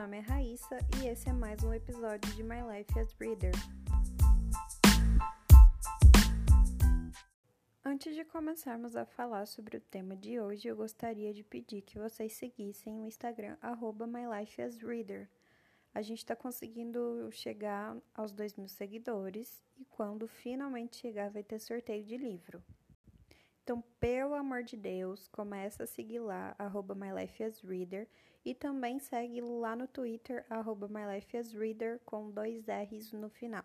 nome 0.00 0.16
é 0.16 0.20
Raíssa 0.20 0.78
e 0.98 1.08
esse 1.08 1.28
é 1.28 1.32
mais 1.32 1.62
um 1.62 1.74
episódio 1.74 2.34
de 2.34 2.42
My 2.42 2.62
Life 2.62 2.98
as 2.98 3.12
Reader. 3.20 3.52
Antes 7.84 8.14
de 8.14 8.24
começarmos 8.24 8.96
a 8.96 9.04
falar 9.04 9.44
sobre 9.44 9.76
o 9.76 9.80
tema 9.80 10.16
de 10.16 10.40
hoje, 10.40 10.68
eu 10.68 10.74
gostaria 10.74 11.34
de 11.34 11.42
pedir 11.42 11.82
que 11.82 11.98
vocês 11.98 12.32
seguissem 12.32 12.98
o 12.98 13.04
Instagram 13.04 13.58
MyLifeAsReader. 14.06 15.28
A 15.92 16.00
gente 16.00 16.20
está 16.20 16.34
conseguindo 16.34 17.28
chegar 17.30 17.94
aos 18.14 18.32
2 18.32 18.54
mil 18.54 18.68
seguidores 18.68 19.62
e 19.76 19.84
quando 19.84 20.26
finalmente 20.26 20.96
chegar 20.96 21.30
vai 21.30 21.42
ter 21.42 21.58
sorteio 21.58 22.02
de 22.02 22.16
livro. 22.16 22.64
Então, 23.70 23.84
pelo 24.00 24.34
amor 24.34 24.64
de 24.64 24.76
Deus, 24.76 25.28
começa 25.28 25.84
a 25.84 25.86
seguir 25.86 26.18
lá, 26.18 26.56
arroba 26.58 26.92
MyLifeAsReader 26.92 28.08
e 28.44 28.52
também 28.52 28.98
segue 28.98 29.40
lá 29.40 29.76
no 29.76 29.86
Twitter, 29.86 30.44
arroba 30.50 30.88
MyLifeAsReader, 30.88 32.00
com 32.04 32.32
dois 32.32 32.66
R's 32.66 33.12
no 33.12 33.30
final. 33.30 33.64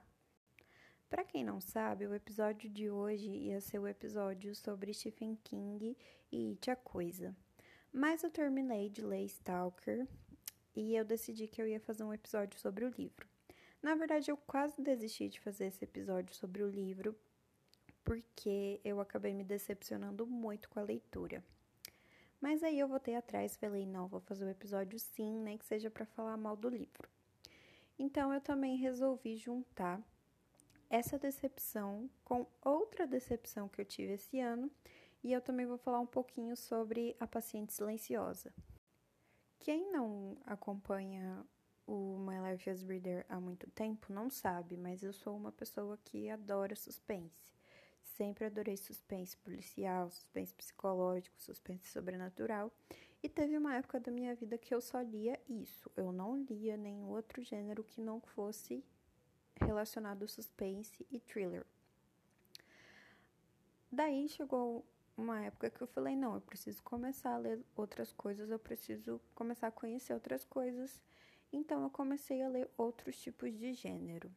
Para 1.10 1.24
quem 1.24 1.44
não 1.44 1.60
sabe, 1.60 2.06
o 2.06 2.14
episódio 2.14 2.70
de 2.70 2.88
hoje 2.88 3.32
ia 3.32 3.60
ser 3.60 3.80
o 3.80 3.88
episódio 3.88 4.54
sobre 4.54 4.94
Stephen 4.94 5.40
King 5.44 5.98
e 6.32 6.52
It 6.52 6.70
a 6.70 6.76
Coisa. 6.76 7.36
Mas 7.92 8.24
eu 8.24 8.30
terminei 8.30 8.92
de 8.92 9.02
ler 9.02 9.26
Stalker 9.26 10.08
e 10.76 10.96
eu 10.96 11.04
decidi 11.04 11.48
que 11.48 11.60
eu 11.60 11.68
ia 11.68 11.80
fazer 11.80 12.04
um 12.04 12.14
episódio 12.14 12.60
sobre 12.60 12.86
o 12.86 12.90
livro. 12.90 13.28
Na 13.82 13.96
verdade, 13.96 14.30
eu 14.30 14.38
quase 14.38 14.80
desisti 14.84 15.30
de 15.30 15.40
fazer 15.40 15.66
esse 15.66 15.84
episódio 15.84 16.36
sobre 16.36 16.62
o 16.62 16.70
livro 16.70 17.16
porque 18.06 18.80
eu 18.86 19.02
acabei 19.02 19.34
me 19.34 19.44
decepcionando 19.44 20.26
muito 20.26 20.70
com 20.70 20.80
a 20.80 20.84
leitura. 20.84 21.44
Mas 22.40 22.64
aí 22.64 22.80
eu 22.80 22.88
voltei 22.88 23.16
atrás 23.16 23.56
e 23.56 23.58
falei, 23.58 23.86
não, 23.86 24.08
vou 24.08 24.22
fazer 24.22 24.46
o 24.46 24.48
um 24.48 24.52
episódio 24.52 25.00
sim, 25.00 25.40
nem 25.40 25.58
que 25.58 25.66
seja 25.66 25.90
para 25.90 26.06
falar 26.06 26.38
mal 26.38 26.56
do 26.56 26.70
livro. 26.70 27.10
Então 27.98 28.32
eu 28.32 28.40
também 28.40 28.78
resolvi 28.78 29.36
juntar 29.36 30.00
essa 30.90 31.18
decepção 31.18 32.08
com 32.24 32.46
outra 32.62 33.08
decepção 33.08 33.68
que 33.68 33.82
eu 33.82 33.86
tive 33.86 34.14
esse 34.14 34.40
ano, 34.40 34.70
e 35.24 35.34
eu 35.34 35.42
também 35.42 35.66
vou 35.66 35.78
falar 35.78 36.00
um 36.00 36.06
pouquinho 36.06 36.56
sobre 36.56 37.16
a 37.20 37.26
paciente 37.26 37.74
silenciosa. 37.74 38.54
Quem 39.58 39.92
não 39.92 40.38
acompanha 40.46 41.44
o 41.88 42.20
My 42.20 42.52
Life 42.52 42.70
as 42.70 42.84
Reader 42.84 43.26
há 43.28 43.40
muito 43.40 43.68
tempo 43.72 44.14
não 44.14 44.30
sabe, 44.30 44.78
mas 44.78 45.02
eu 45.02 45.12
sou 45.12 45.36
uma 45.36 45.52
pessoa 45.52 45.98
que 46.06 46.30
adora 46.30 46.76
suspense. 46.76 47.55
Sempre 48.18 48.46
adorei 48.46 48.78
suspense 48.78 49.36
policial, 49.36 50.10
suspense 50.10 50.54
psicológico, 50.54 51.36
suspense 51.38 51.90
sobrenatural. 51.90 52.72
E 53.22 53.28
teve 53.28 53.58
uma 53.58 53.76
época 53.76 54.00
da 54.00 54.10
minha 54.10 54.34
vida 54.34 54.58
que 54.58 54.74
eu 54.74 54.80
só 54.80 55.02
lia 55.02 55.38
isso. 55.50 55.92
Eu 55.98 56.14
não 56.14 56.42
lia 56.44 56.78
nenhum 56.78 57.10
outro 57.10 57.42
gênero 57.44 57.84
que 57.84 58.00
não 58.00 58.22
fosse 58.22 58.82
relacionado 59.60 60.28
suspense 60.30 61.06
e 61.12 61.20
thriller. 61.20 61.66
Daí 63.92 64.30
chegou 64.30 64.86
uma 65.18 65.42
época 65.42 65.70
que 65.70 65.82
eu 65.82 65.88
falei: 65.88 66.16
não, 66.16 66.36
eu 66.36 66.42
preciso 66.42 66.82
começar 66.84 67.34
a 67.34 67.38
ler 67.38 67.60
outras 67.76 68.14
coisas, 68.14 68.50
eu 68.50 68.60
preciso 68.60 69.20
começar 69.34 69.68
a 69.68 69.72
conhecer 69.72 70.14
outras 70.14 70.46
coisas. 70.46 71.02
Então 71.52 71.84
eu 71.84 71.90
comecei 71.90 72.42
a 72.44 72.48
ler 72.48 72.70
outros 72.78 73.20
tipos 73.22 73.54
de 73.58 73.74
gênero. 73.74 74.32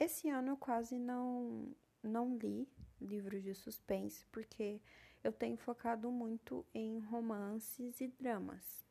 Esse 0.00 0.30
ano 0.30 0.52
eu 0.52 0.56
quase 0.56 0.98
não, 0.98 1.74
não 2.02 2.34
li 2.38 2.66
livros 3.00 3.42
de 3.42 3.54
suspense, 3.54 4.24
porque 4.32 4.80
eu 5.22 5.32
tenho 5.32 5.56
focado 5.56 6.10
muito 6.10 6.64
em 6.74 7.00
romances 7.00 8.00
e 8.00 8.08
dramas. 8.08 8.86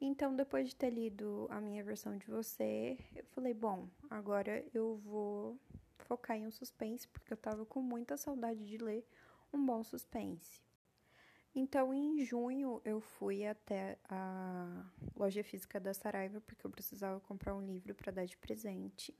Então, 0.00 0.34
depois 0.34 0.68
de 0.68 0.76
ter 0.76 0.90
lido 0.90 1.46
a 1.50 1.60
minha 1.60 1.82
versão 1.82 2.16
de 2.16 2.26
você, 2.26 2.98
eu 3.14 3.24
falei: 3.26 3.54
bom, 3.54 3.88
agora 4.10 4.64
eu 4.74 4.96
vou 4.96 5.58
focar 5.98 6.36
em 6.36 6.46
um 6.46 6.50
suspense, 6.50 7.08
porque 7.08 7.32
eu 7.32 7.36
tava 7.36 7.64
com 7.64 7.80
muita 7.80 8.16
saudade 8.16 8.66
de 8.66 8.76
ler 8.76 9.06
um 9.52 9.64
bom 9.64 9.82
suspense. 9.82 10.62
Então, 11.54 11.94
em 11.94 12.24
junho, 12.24 12.82
eu 12.84 13.00
fui 13.00 13.46
até 13.46 13.96
a 14.08 14.84
loja 15.14 15.44
física 15.44 15.78
da 15.78 15.94
Saraiva, 15.94 16.40
porque 16.40 16.66
eu 16.66 16.70
precisava 16.70 17.20
comprar 17.20 17.54
um 17.54 17.64
livro 17.64 17.94
para 17.94 18.10
dar 18.10 18.26
de 18.26 18.36
presente. 18.36 19.16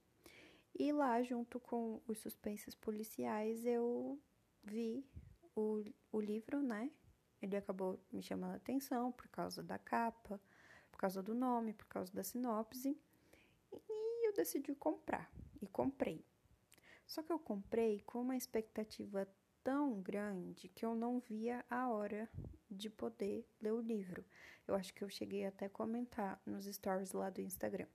E 0.76 0.92
lá, 0.92 1.22
junto 1.22 1.60
com 1.60 2.00
os 2.06 2.18
suspenses 2.18 2.74
policiais, 2.74 3.64
eu 3.64 4.20
vi 4.62 5.06
o, 5.54 5.84
o 6.10 6.20
livro, 6.20 6.60
né? 6.60 6.90
Ele 7.40 7.56
acabou 7.56 8.00
me 8.10 8.22
chamando 8.22 8.54
a 8.54 8.56
atenção 8.56 9.12
por 9.12 9.28
causa 9.28 9.62
da 9.62 9.78
capa, 9.78 10.40
por 10.90 10.98
causa 10.98 11.22
do 11.22 11.34
nome, 11.34 11.72
por 11.72 11.86
causa 11.86 12.12
da 12.12 12.24
sinopse. 12.24 12.98
E 13.72 14.28
eu 14.28 14.32
decidi 14.32 14.74
comprar. 14.74 15.30
E 15.60 15.66
comprei. 15.68 16.24
Só 17.06 17.22
que 17.22 17.32
eu 17.32 17.38
comprei 17.38 18.00
com 18.00 18.20
uma 18.22 18.36
expectativa 18.36 19.28
tão 19.62 20.00
grande 20.00 20.68
que 20.68 20.84
eu 20.84 20.94
não 20.94 21.20
via 21.20 21.64
a 21.70 21.88
hora 21.88 22.28
de 22.70 22.90
poder 22.90 23.48
ler 23.60 23.72
o 23.72 23.80
livro. 23.80 24.24
Eu 24.66 24.74
acho 24.74 24.92
que 24.92 25.04
eu 25.04 25.08
cheguei 25.08 25.44
até 25.46 25.66
a 25.66 25.70
comentar 25.70 26.40
nos 26.44 26.64
stories 26.64 27.12
lá 27.12 27.30
do 27.30 27.40
Instagram. 27.40 27.86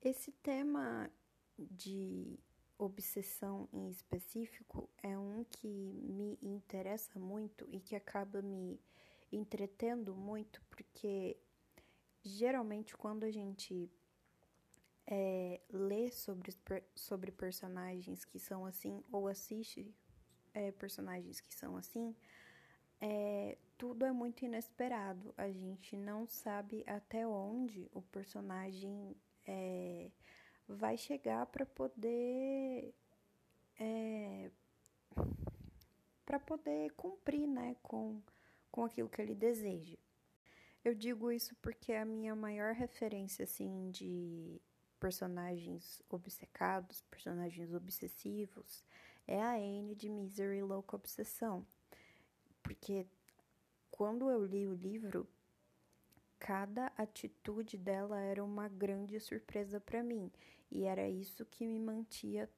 Esse 0.00 0.32
tema 0.32 1.10
de 1.58 2.38
obsessão 2.78 3.68
em 3.72 3.88
específico 3.90 4.88
é 5.02 5.16
um 5.16 5.44
que 5.44 5.68
me 5.68 6.38
interessa 6.42 7.18
muito 7.18 7.68
e 7.70 7.80
que 7.80 7.94
acaba 7.94 8.42
me 8.42 8.80
entretendo 9.30 10.14
muito, 10.14 10.62
porque 10.68 11.36
geralmente 12.22 12.96
quando 12.96 13.24
a 13.24 13.30
gente 13.30 13.90
é, 15.06 15.60
lê 15.70 16.10
sobre, 16.10 16.54
sobre 16.94 17.30
personagens 17.30 18.24
que 18.24 18.38
são 18.38 18.66
assim, 18.66 19.02
ou 19.10 19.28
assiste 19.28 19.94
é, 20.54 20.70
personagens 20.72 21.40
que 21.40 21.54
são 21.54 21.76
assim, 21.76 22.14
é, 23.00 23.58
tudo 23.76 24.04
é 24.04 24.12
muito 24.12 24.44
inesperado. 24.44 25.34
A 25.36 25.50
gente 25.50 25.96
não 25.96 26.26
sabe 26.26 26.84
até 26.86 27.26
onde 27.26 27.90
o 27.92 28.00
personagem 28.00 29.16
é, 29.46 30.10
vai 30.72 30.96
chegar 30.96 31.46
para 31.46 31.64
poder 31.66 32.94
é, 33.78 34.50
para 36.24 36.38
poder 36.38 36.92
cumprir, 36.92 37.46
né, 37.46 37.76
com, 37.82 38.22
com 38.70 38.84
aquilo 38.84 39.08
que 39.08 39.20
ele 39.20 39.34
deseja. 39.34 39.96
Eu 40.84 40.94
digo 40.94 41.30
isso 41.30 41.54
porque 41.62 41.92
a 41.92 42.04
minha 42.04 42.34
maior 42.34 42.74
referência, 42.74 43.44
assim, 43.44 43.90
de 43.90 44.60
personagens 44.98 46.02
obcecados, 46.08 47.02
personagens 47.10 47.72
obsessivos, 47.72 48.84
é 49.26 49.40
a 49.40 49.54
Anne 49.54 49.94
de 49.94 50.08
Misery 50.08 50.62
Louca 50.62 50.96
Obsessão. 50.96 51.66
Porque 52.62 53.06
quando 53.90 54.30
eu 54.30 54.44
li 54.44 54.66
o 54.66 54.74
livro, 54.74 55.28
cada 56.38 56.86
atitude 56.96 57.76
dela 57.76 58.18
era 58.20 58.42
uma 58.42 58.68
grande 58.68 59.20
surpresa 59.20 59.80
para 59.80 60.02
mim, 60.02 60.32
e 60.72 60.84
era 60.84 61.06
isso 61.06 61.44
que 61.44 61.66
me 61.66 61.78
mantinha 61.78 62.48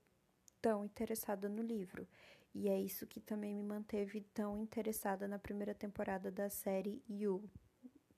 tão 0.62 0.84
interessada 0.84 1.48
no 1.48 1.60
livro. 1.60 2.06
E 2.54 2.68
é 2.68 2.80
isso 2.80 3.06
que 3.06 3.20
também 3.20 3.52
me 3.52 3.64
manteve 3.64 4.20
tão 4.32 4.56
interessada 4.56 5.26
na 5.26 5.38
primeira 5.38 5.74
temporada 5.74 6.30
da 6.30 6.48
série 6.48 7.02
You, 7.08 7.50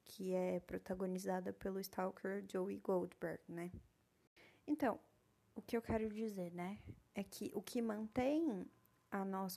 que 0.04 0.34
é 0.34 0.60
protagonizada 0.60 1.54
pelo 1.54 1.80
stalker 1.80 2.44
Joey 2.46 2.76
Goldberg, 2.76 3.40
né? 3.48 3.72
Então, 4.66 5.00
o 5.54 5.62
que 5.62 5.74
eu 5.74 5.80
quero 5.80 6.10
dizer, 6.10 6.52
né, 6.52 6.78
é 7.14 7.24
que 7.24 7.50
o 7.54 7.62
que 7.62 7.80
mantém 7.80 8.66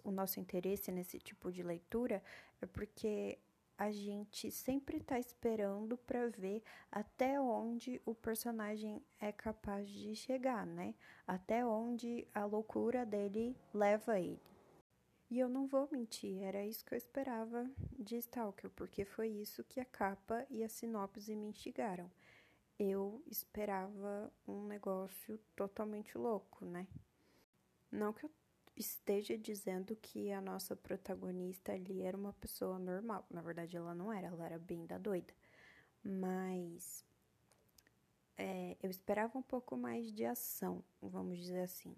o 0.06 0.12
nosso 0.12 0.40
interesse 0.40 0.90
nesse 0.90 1.20
tipo 1.20 1.52
de 1.52 1.62
leitura 1.62 2.24
é 2.62 2.66
porque 2.66 3.38
a 3.80 3.92
gente 3.92 4.52
sempre 4.52 4.98
está 4.98 5.18
esperando 5.18 5.98
para 5.98 6.28
ver 6.28 6.62
até 6.92 7.40
onde 7.40 8.02
o 8.06 8.14
personagem 8.14 9.02
é 9.22 9.32
capaz 9.32 9.88
de 9.90 10.14
chegar, 10.18 10.68
né? 10.68 10.94
Até 11.26 11.66
onde 11.66 12.28
a 12.36 12.44
loucura 12.44 13.06
dele 13.06 13.56
leva 13.74 14.20
ele. 14.20 14.38
E 15.32 15.40
eu 15.40 15.48
não 15.48 15.66
vou 15.66 15.88
mentir, 15.90 16.44
era 16.44 16.66
isso 16.66 16.84
que 16.84 16.94
eu 16.94 16.98
esperava 16.98 17.72
de 17.98 18.18
Stalker, 18.18 18.70
porque 18.72 19.06
foi 19.06 19.30
isso 19.30 19.64
que 19.64 19.80
a 19.80 19.86
capa 19.86 20.46
e 20.50 20.62
a 20.62 20.68
sinopse 20.68 21.34
me 21.34 21.48
instigaram. 21.48 22.12
Eu 22.78 23.24
esperava 23.28 24.30
um 24.46 24.66
negócio 24.68 25.40
totalmente 25.56 26.18
louco, 26.18 26.66
né? 26.66 26.86
Não 27.90 28.12
que 28.12 28.26
eu 28.26 28.32
esteja 28.80 29.38
dizendo 29.38 29.96
que 29.96 30.32
a 30.32 30.42
nossa 30.42 30.76
protagonista 30.76 31.74
ali 31.74 32.02
era 32.02 32.18
uma 32.18 32.34
pessoa 32.34 32.80
normal. 32.80 33.26
Na 33.30 33.42
verdade, 33.42 33.76
ela 33.76 33.94
não 33.94 34.12
era, 34.12 34.28
ela 34.28 34.46
era 34.46 34.58
bem 34.58 34.86
da 34.86 34.98
doida. 34.98 35.34
Mas 36.02 37.04
é, 38.38 38.78
eu 38.82 38.90
esperava 38.90 39.38
um 39.38 39.42
pouco 39.42 39.76
mais 39.76 40.14
de 40.14 40.26
ação, 40.26 40.84
vamos 41.02 41.38
dizer 41.38 41.62
assim. 41.62 41.96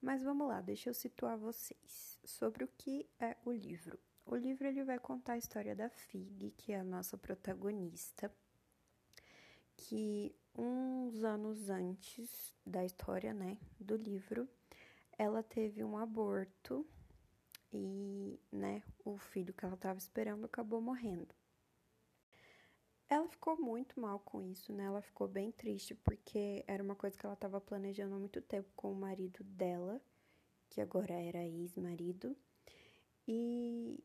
Mas 0.00 0.22
vamos 0.22 0.48
lá, 0.48 0.60
deixa 0.60 0.88
eu 0.88 0.94
situar 0.94 1.36
vocês 1.36 2.18
sobre 2.24 2.64
o 2.64 2.68
que 2.68 3.06
é 3.20 3.36
o 3.44 3.52
livro. 3.52 3.98
O 4.24 4.36
livro 4.36 4.66
ele 4.66 4.84
vai 4.84 4.98
contar 4.98 5.34
a 5.34 5.38
história 5.38 5.74
da 5.74 5.90
Fig, 5.90 6.52
que 6.52 6.72
é 6.72 6.80
a 6.80 6.84
nossa 6.84 7.18
protagonista, 7.18 8.32
que 9.76 10.34
uns 10.54 11.22
anos 11.22 11.68
antes 11.68 12.54
da 12.64 12.84
história, 12.84 13.32
né, 13.32 13.58
do 13.78 13.96
livro, 13.96 14.48
ela 15.18 15.42
teve 15.42 15.82
um 15.82 15.98
aborto 15.98 16.86
e, 17.72 18.40
né, 18.50 18.82
o 19.04 19.18
filho 19.18 19.52
que 19.52 19.64
ela 19.64 19.74
estava 19.74 19.98
esperando 19.98 20.44
acabou 20.46 20.80
morrendo. 20.80 21.34
Ela 23.08 23.28
ficou 23.28 23.60
muito 23.60 23.98
mal 23.98 24.20
com 24.20 24.42
isso, 24.42 24.72
né? 24.72 24.84
Ela 24.84 25.02
ficou 25.02 25.26
bem 25.26 25.50
triste 25.50 25.94
porque 25.94 26.62
era 26.66 26.82
uma 26.82 26.94
coisa 26.94 27.16
que 27.18 27.24
ela 27.24 27.34
estava 27.34 27.60
planejando 27.60 28.14
há 28.14 28.18
muito 28.18 28.40
tempo 28.42 28.68
com 28.76 28.92
o 28.92 28.94
marido 28.94 29.42
dela, 29.42 30.00
que 30.68 30.80
agora 30.80 31.14
era 31.14 31.44
ex-marido. 31.44 32.36
E 33.26 33.98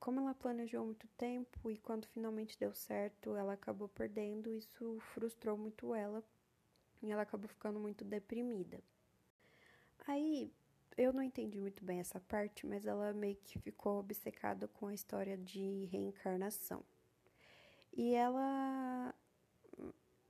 como 0.00 0.20
ela 0.20 0.34
planejou 0.34 0.84
muito 0.84 1.06
tempo 1.16 1.70
e 1.70 1.78
quando 1.78 2.06
finalmente 2.08 2.58
deu 2.58 2.74
certo, 2.74 3.34
ela 3.36 3.54
acabou 3.54 3.88
perdendo, 3.88 4.52
isso 4.52 4.98
frustrou 5.14 5.56
muito 5.56 5.94
ela 5.94 6.22
e 7.02 7.10
ela 7.10 7.22
acabou 7.22 7.48
ficando 7.48 7.78
muito 7.78 8.04
deprimida. 8.04 8.82
Aí 10.06 10.52
eu 10.96 11.12
não 11.12 11.22
entendi 11.22 11.58
muito 11.58 11.84
bem 11.84 12.00
essa 12.00 12.20
parte, 12.20 12.66
mas 12.66 12.86
ela 12.86 13.12
meio 13.12 13.36
que 13.44 13.58
ficou 13.58 13.98
obcecada 13.98 14.66
com 14.68 14.86
a 14.86 14.94
história 14.94 15.36
de 15.36 15.84
reencarnação. 15.86 16.82
E 17.92 18.14
ela 18.14 19.14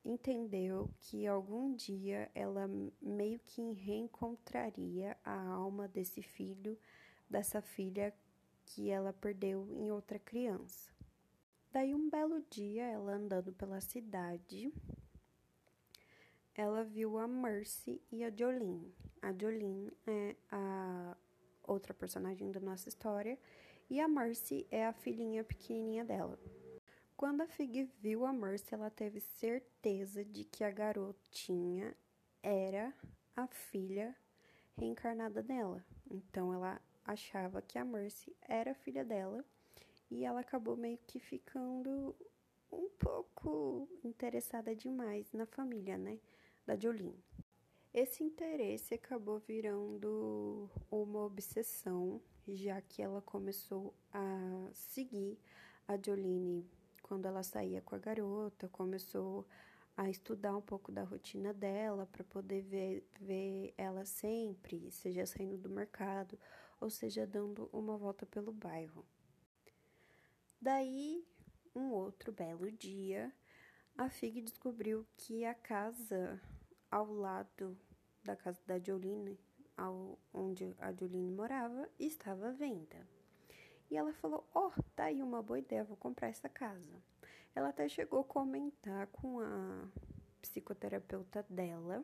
entendeu 0.04 0.90
que 1.00 1.26
algum 1.26 1.74
dia 1.74 2.30
ela 2.34 2.68
meio 3.00 3.38
que 3.40 3.72
reencontraria 3.72 5.16
a 5.24 5.48
alma 5.48 5.88
desse 5.88 6.22
filho, 6.22 6.78
dessa 7.28 7.60
filha 7.60 8.14
que 8.64 8.88
ela 8.90 9.12
perdeu 9.12 9.68
em 9.72 9.90
outra 9.90 10.18
criança. 10.18 10.90
Daí 11.72 11.94
um 11.94 12.08
belo 12.08 12.42
dia, 12.50 12.84
ela 12.84 13.12
andando 13.12 13.52
pela 13.52 13.80
cidade, 13.80 14.72
ela 16.56 16.82
viu 16.82 17.18
a 17.18 17.28
Mercy 17.28 18.00
e 18.10 18.24
a 18.24 18.30
Jolene. 18.30 18.94
A 19.20 19.32
Jolene 19.32 19.92
é 20.06 20.36
a 20.50 21.16
outra 21.64 21.92
personagem 21.92 22.50
da 22.50 22.60
nossa 22.60 22.88
história 22.88 23.38
e 23.90 24.00
a 24.00 24.08
Mercy 24.08 24.66
é 24.70 24.86
a 24.86 24.92
filhinha 24.92 25.44
pequenininha 25.44 26.04
dela. 26.04 26.38
Quando 27.14 27.42
a 27.42 27.46
Fig 27.46 27.84
viu 28.00 28.24
a 28.24 28.32
Mercy, 28.32 28.74
ela 28.74 28.90
teve 28.90 29.20
certeza 29.20 30.24
de 30.24 30.44
que 30.44 30.64
a 30.64 30.70
garotinha 30.70 31.94
era 32.42 32.92
a 33.34 33.46
filha 33.46 34.14
reencarnada 34.76 35.42
dela. 35.42 35.84
Então 36.10 36.54
ela 36.54 36.80
achava 37.04 37.60
que 37.60 37.78
a 37.78 37.84
Mercy 37.84 38.34
era 38.42 38.72
a 38.72 38.74
filha 38.74 39.04
dela 39.04 39.44
e 40.10 40.24
ela 40.24 40.40
acabou 40.40 40.76
meio 40.76 40.98
que 41.06 41.18
ficando 41.18 42.14
um 42.70 42.88
pouco 42.98 43.88
interessada 44.04 44.74
demais 44.74 45.32
na 45.32 45.46
família, 45.46 45.96
né, 45.96 46.18
da 46.66 46.76
Jolene. 46.76 47.24
Esse 47.94 48.22
interesse 48.22 48.94
acabou 48.94 49.38
virando 49.38 50.68
uma 50.90 51.24
obsessão, 51.24 52.20
já 52.46 52.80
que 52.82 53.00
ela 53.00 53.22
começou 53.22 53.94
a 54.12 54.68
seguir 54.72 55.38
a 55.88 55.96
Jolene 55.96 56.68
quando 57.02 57.26
ela 57.26 57.42
saía 57.42 57.80
com 57.80 57.94
a 57.94 57.98
garota, 57.98 58.68
começou 58.68 59.46
a 59.96 60.10
estudar 60.10 60.54
um 60.56 60.60
pouco 60.60 60.92
da 60.92 61.04
rotina 61.04 61.54
dela 61.54 62.06
para 62.06 62.24
poder 62.24 62.62
ver, 62.62 63.08
ver 63.18 63.72
ela 63.78 64.04
sempre, 64.04 64.90
seja 64.90 65.24
saindo 65.24 65.56
do 65.56 65.70
mercado 65.70 66.38
ou 66.80 66.90
seja 66.90 67.26
dando 67.26 67.70
uma 67.72 67.96
volta 67.96 68.26
pelo 68.26 68.52
bairro. 68.52 69.06
Daí, 70.60 71.24
um 71.74 71.92
outro 71.92 72.32
belo 72.32 72.70
dia, 72.72 73.32
a 73.96 74.10
Fig 74.10 74.42
descobriu 74.42 75.06
que 75.16 75.44
a 75.44 75.54
casa 75.54 76.40
ao 76.96 77.12
lado 77.12 77.76
da 78.24 78.34
casa 78.34 78.58
da 78.66 78.78
Jolene, 78.78 79.38
ao, 79.76 80.18
onde 80.32 80.74
a 80.78 80.90
Jolene 80.92 81.30
morava, 81.30 81.86
estava 81.98 82.48
à 82.48 82.52
venda. 82.52 83.06
E 83.90 83.96
ela 83.98 84.14
falou: 84.14 84.48
Ó, 84.54 84.68
oh, 84.68 84.82
tá 84.94 85.04
aí 85.04 85.22
uma 85.22 85.42
boa 85.42 85.58
ideia, 85.58 85.84
vou 85.84 85.98
comprar 85.98 86.28
essa 86.28 86.48
casa. 86.48 87.02
Ela 87.54 87.68
até 87.68 87.86
chegou 87.86 88.20
a 88.20 88.24
comentar 88.24 89.08
com 89.08 89.40
a 89.40 89.86
psicoterapeuta 90.40 91.44
dela, 91.50 92.02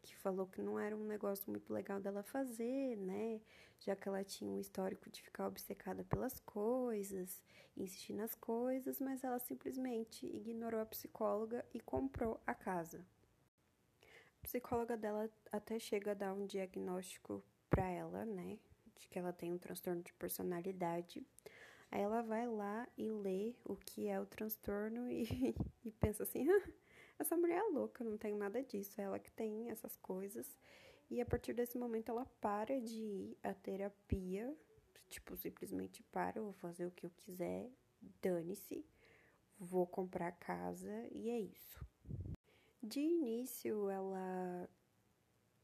que 0.00 0.16
falou 0.16 0.46
que 0.46 0.62
não 0.62 0.80
era 0.80 0.96
um 0.96 1.04
negócio 1.04 1.50
muito 1.50 1.70
legal 1.70 2.00
dela 2.00 2.22
fazer, 2.22 2.96
né? 2.96 3.38
Já 3.80 3.94
que 3.94 4.08
ela 4.08 4.24
tinha 4.24 4.50
um 4.50 4.58
histórico 4.58 5.10
de 5.10 5.22
ficar 5.22 5.46
obcecada 5.46 6.04
pelas 6.04 6.40
coisas, 6.40 7.42
insistir 7.76 8.14
nas 8.14 8.34
coisas, 8.34 8.98
mas 8.98 9.22
ela 9.22 9.38
simplesmente 9.38 10.24
ignorou 10.24 10.80
a 10.80 10.86
psicóloga 10.86 11.66
e 11.74 11.80
comprou 11.80 12.40
a 12.46 12.54
casa. 12.54 13.04
Psicóloga 14.42 14.96
dela 14.96 15.30
até 15.50 15.78
chega 15.78 16.10
a 16.10 16.14
dar 16.14 16.34
um 16.34 16.46
diagnóstico 16.46 17.42
para 17.70 17.88
ela, 17.88 18.24
né? 18.24 18.58
de 19.02 19.08
que 19.08 19.18
ela 19.18 19.32
tem 19.32 19.52
um 19.52 19.58
transtorno 19.58 20.02
de 20.02 20.12
personalidade. 20.14 21.26
Aí 21.90 22.00
ela 22.00 22.22
vai 22.22 22.46
lá 22.46 22.88
e 22.96 23.10
lê 23.10 23.54
o 23.64 23.76
que 23.76 24.08
é 24.08 24.18
o 24.20 24.26
transtorno 24.26 25.10
e, 25.10 25.54
e 25.84 25.90
pensa 25.92 26.22
assim: 26.22 26.48
ah, 26.48 26.68
essa 27.18 27.36
mulher 27.36 27.58
é 27.58 27.62
louca, 27.64 28.04
não 28.04 28.16
tem 28.16 28.34
nada 28.34 28.62
disso, 28.62 29.00
é 29.00 29.04
ela 29.04 29.18
que 29.18 29.30
tem 29.32 29.70
essas 29.70 29.96
coisas. 29.96 30.46
E 31.10 31.20
a 31.20 31.26
partir 31.26 31.52
desse 31.52 31.76
momento 31.76 32.08
ela 32.08 32.24
para 32.40 32.80
de 32.80 33.02
ir 33.02 33.38
à 33.42 33.52
terapia, 33.52 34.56
tipo, 35.10 35.36
simplesmente 35.36 36.02
para, 36.04 36.40
vou 36.40 36.54
fazer 36.54 36.86
o 36.86 36.90
que 36.90 37.04
eu 37.04 37.10
quiser, 37.10 37.68
dane-se, 38.22 38.86
vou 39.58 39.86
comprar 39.86 40.32
casa 40.32 41.06
e 41.10 41.28
é 41.28 41.38
isso. 41.38 41.84
De 42.82 42.98
início 42.98 43.88
ela 43.88 44.68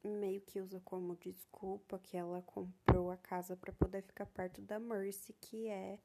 meio 0.05 0.41
que 0.41 0.61
usa 0.61 0.81
como 0.85 1.17
desculpa 1.17 1.99
que 1.99 2.17
ela 2.17 2.41
comprou 2.43 3.11
a 3.11 3.17
casa 3.17 3.57
para 3.57 3.73
poder 3.73 4.03
ficar 4.03 4.27
perto 4.27 4.63
da 4.63 4.79
Mercy, 4.79 5.33
que 5.41 5.67
é 5.67 5.99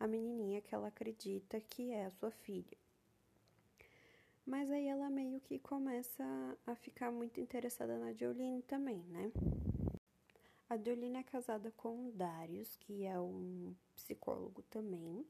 a 0.00 0.06
menininha 0.06 0.62
que 0.62 0.74
ela 0.74 0.88
acredita 0.88 1.60
que 1.60 1.90
é 1.90 2.06
a 2.06 2.10
sua 2.10 2.30
filha. 2.30 2.78
Mas 4.46 4.70
aí 4.70 4.86
ela 4.86 5.10
meio 5.10 5.38
que 5.40 5.58
começa 5.58 6.24
a 6.66 6.74
ficar 6.74 7.10
muito 7.10 7.40
interessada 7.40 7.98
na 7.98 8.12
Jolene 8.12 8.62
também, 8.62 9.02
né? 9.04 9.32
A 10.68 10.76
Jolene 10.76 11.18
é 11.18 11.22
casada 11.22 11.70
com 11.72 12.08
o 12.08 12.12
Darius, 12.12 12.74
que 12.76 13.04
é 13.04 13.18
um 13.20 13.74
psicólogo 13.94 14.62
também. 14.62 15.26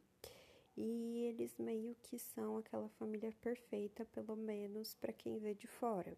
E 0.77 1.25
eles 1.27 1.57
meio 1.57 1.95
que 2.03 2.19
são 2.19 2.59
aquela 2.59 2.89
família 2.91 3.33
perfeita, 3.41 4.05
pelo 4.07 4.37
menos 4.37 4.95
para 4.95 5.13
quem 5.13 5.39
vê 5.39 5.55
de 5.55 5.67
fora. 5.67 6.17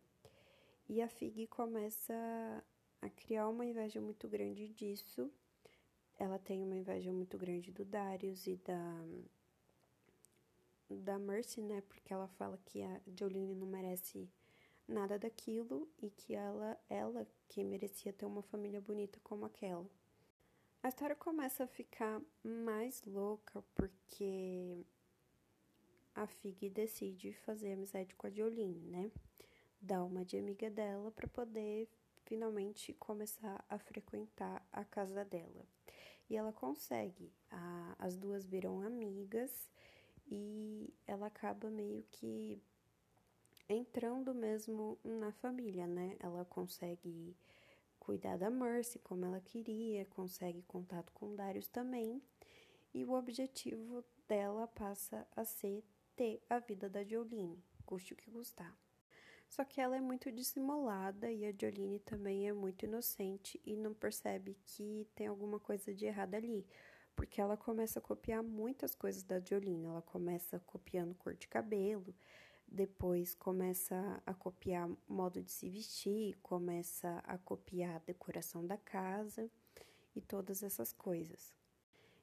E 0.89 1.03
a 1.03 1.09
Fig 1.09 1.47
começa 1.49 2.15
a 3.03 3.11
criar 3.11 3.49
uma 3.49 3.67
inveja 3.67 4.01
muito 4.01 4.29
grande 4.29 4.69
disso. 4.69 5.31
Ela 6.19 6.39
tem 6.39 6.63
uma 6.63 6.77
inveja 6.77 7.13
muito 7.13 7.37
grande 7.37 7.71
do 7.71 7.85
Darius 7.85 8.47
e 8.47 8.57
da 8.57 9.05
da 10.89 11.19
Mercy, 11.19 11.61
né? 11.63 11.83
Porque 11.89 12.13
ela 12.13 12.29
fala 12.29 12.59
que 12.65 12.83
a 12.83 13.01
Jolene 13.19 13.55
não 13.55 13.67
merece 13.67 14.31
nada 14.87 15.19
daquilo 15.19 15.89
e 16.01 16.11
que 16.11 16.35
ela 16.35 16.79
ela 16.89 17.27
que 17.49 17.63
merecia 17.65 18.13
ter 18.13 18.25
uma 18.25 18.43
família 18.43 18.81
bonita 18.81 19.19
como 19.23 19.45
aquela. 19.45 19.87
A 20.87 20.89
história 20.89 21.17
começa 21.17 21.65
a 21.65 21.67
ficar 21.67 22.23
mais 22.45 23.03
louca 23.05 23.61
porque 23.75 24.87
a 26.15 26.29
Fig 26.29 26.71
decide 26.71 27.33
fazer 27.45 27.73
amizade 27.73 28.15
com 28.15 28.29
a 28.29 28.31
Jolene, 28.31 28.87
né? 28.87 29.11
dar 29.81 30.05
uma 30.05 30.25
de 30.25 30.39
amiga 30.39 30.71
dela 30.71 31.11
para 31.11 31.27
poder 31.27 31.89
finalmente 32.25 32.93
começar 32.93 33.65
a 33.69 33.81
frequentar 33.81 34.65
a 34.73 34.85
casa 34.85 35.25
dela. 35.25 35.67
E 36.31 36.37
ela 36.37 36.53
consegue, 36.53 37.33
a, 37.51 37.97
as 37.99 38.17
duas 38.17 38.47
viram 38.47 38.81
amigas 38.81 39.69
e 40.31 40.95
ela 41.05 41.27
acaba 41.27 41.69
meio 41.69 42.05
que 42.13 42.63
entrando 43.69 44.33
mesmo 44.33 44.97
na 45.03 45.33
família, 45.33 45.85
né? 45.89 46.17
Ela 46.21 46.45
consegue 46.45 47.37
cuidar 48.07 48.37
da 48.39 48.49
Mercy 48.49 49.01
como 49.01 49.25
ela 49.25 49.41
queria, 49.41 50.05
consegue 50.05 50.63
contato 50.63 51.13
com 51.13 51.35
Darius 51.35 51.67
também, 51.67 52.23
e 52.95 53.05
o 53.05 53.15
objetivo 53.15 54.05
dela 54.29 54.69
passa 54.69 55.27
a 55.35 55.45
ser 55.45 55.83
ter 56.15 56.41
a 56.49 56.61
vida 56.61 56.89
da 56.89 57.03
Jolene, 57.03 57.61
custe 57.85 58.13
o 58.13 58.17
que 58.17 58.31
custar. 58.31 58.73
Só 59.49 59.65
que 59.65 59.81
ela 59.81 59.97
é 59.97 60.01
muito 60.01 60.31
dissimulada 60.31 61.33
e 61.33 61.45
a 61.45 61.53
Jolene 61.53 61.99
também 61.99 62.49
é 62.49 62.53
muito 62.53 62.85
inocente 62.85 63.61
e 63.65 63.75
não 63.75 63.93
percebe 63.93 64.57
que 64.65 65.09
tem 65.17 65.27
alguma 65.27 65.59
coisa 65.59 65.93
de 65.93 66.07
errado 66.07 66.37
ali. 66.37 66.65
Porque 67.17 67.41
ela 67.41 67.57
começa 67.57 67.99
a 67.99 68.03
copiar 68.03 68.43
muitas 68.43 68.95
coisas 68.95 69.25
da 69.25 69.41
Jolene. 69.41 69.87
Ela 69.87 70.03
começa 70.03 70.61
copiando 70.61 71.15
cor 71.17 71.35
de 71.35 71.49
cabelo, 71.49 72.15
depois 72.67 73.35
começa 73.35 74.23
a 74.27 74.35
copiar 74.35 74.91
modo 75.09 75.43
de 75.43 75.51
se 75.51 75.69
vestir, 75.69 76.37
começa 76.43 77.23
a 77.27 77.39
copiar 77.39 77.97
a 77.97 78.01
decoração 78.01 78.67
da 78.67 78.77
casa 78.77 79.51
e 80.15 80.21
todas 80.21 80.63
essas 80.63 80.93
coisas. 80.93 81.55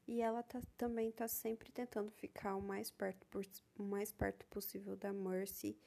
E 0.07 0.21
ela 0.21 0.43
tá, 0.43 0.61
também 0.77 1.09
está 1.09 1.27
sempre 1.27 1.71
tentando 1.71 2.11
ficar 2.11 2.55
o 2.55 2.61
mais 2.61 2.91
perto, 2.91 3.25
por, 3.27 3.45
o 3.77 3.83
mais 3.83 4.11
perto 4.11 4.45
possível 4.47 4.95
da 4.97 5.13
Mercy 5.13 5.77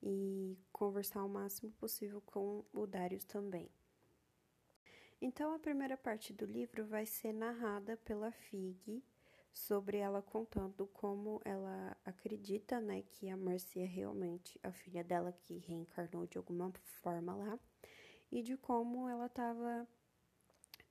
e 0.00 0.56
conversar 0.72 1.24
o 1.24 1.28
máximo 1.28 1.72
possível 1.72 2.20
com 2.20 2.64
o 2.72 2.86
Darius 2.86 3.24
também. 3.24 3.68
Então 5.20 5.54
a 5.54 5.58
primeira 5.58 5.96
parte 5.96 6.32
do 6.32 6.44
livro 6.44 6.84
vai 6.84 7.06
ser 7.06 7.32
narrada 7.32 7.96
pela 7.96 8.30
Fig 8.30 9.02
sobre 9.54 9.98
ela 9.98 10.20
contando 10.20 10.86
como 10.88 11.40
ela 11.44 11.96
acredita, 12.04 12.80
né, 12.80 13.02
que 13.02 13.30
a 13.30 13.36
Mercy 13.36 13.80
é 13.80 13.86
realmente 13.86 14.58
a 14.62 14.72
filha 14.72 15.04
dela 15.04 15.32
que 15.32 15.58
reencarnou 15.58 16.26
de 16.26 16.36
alguma 16.36 16.72
forma 17.00 17.34
lá 17.36 17.58
e 18.32 18.42
de 18.42 18.56
como 18.56 19.08
ela 19.08 19.26
estava 19.26 19.88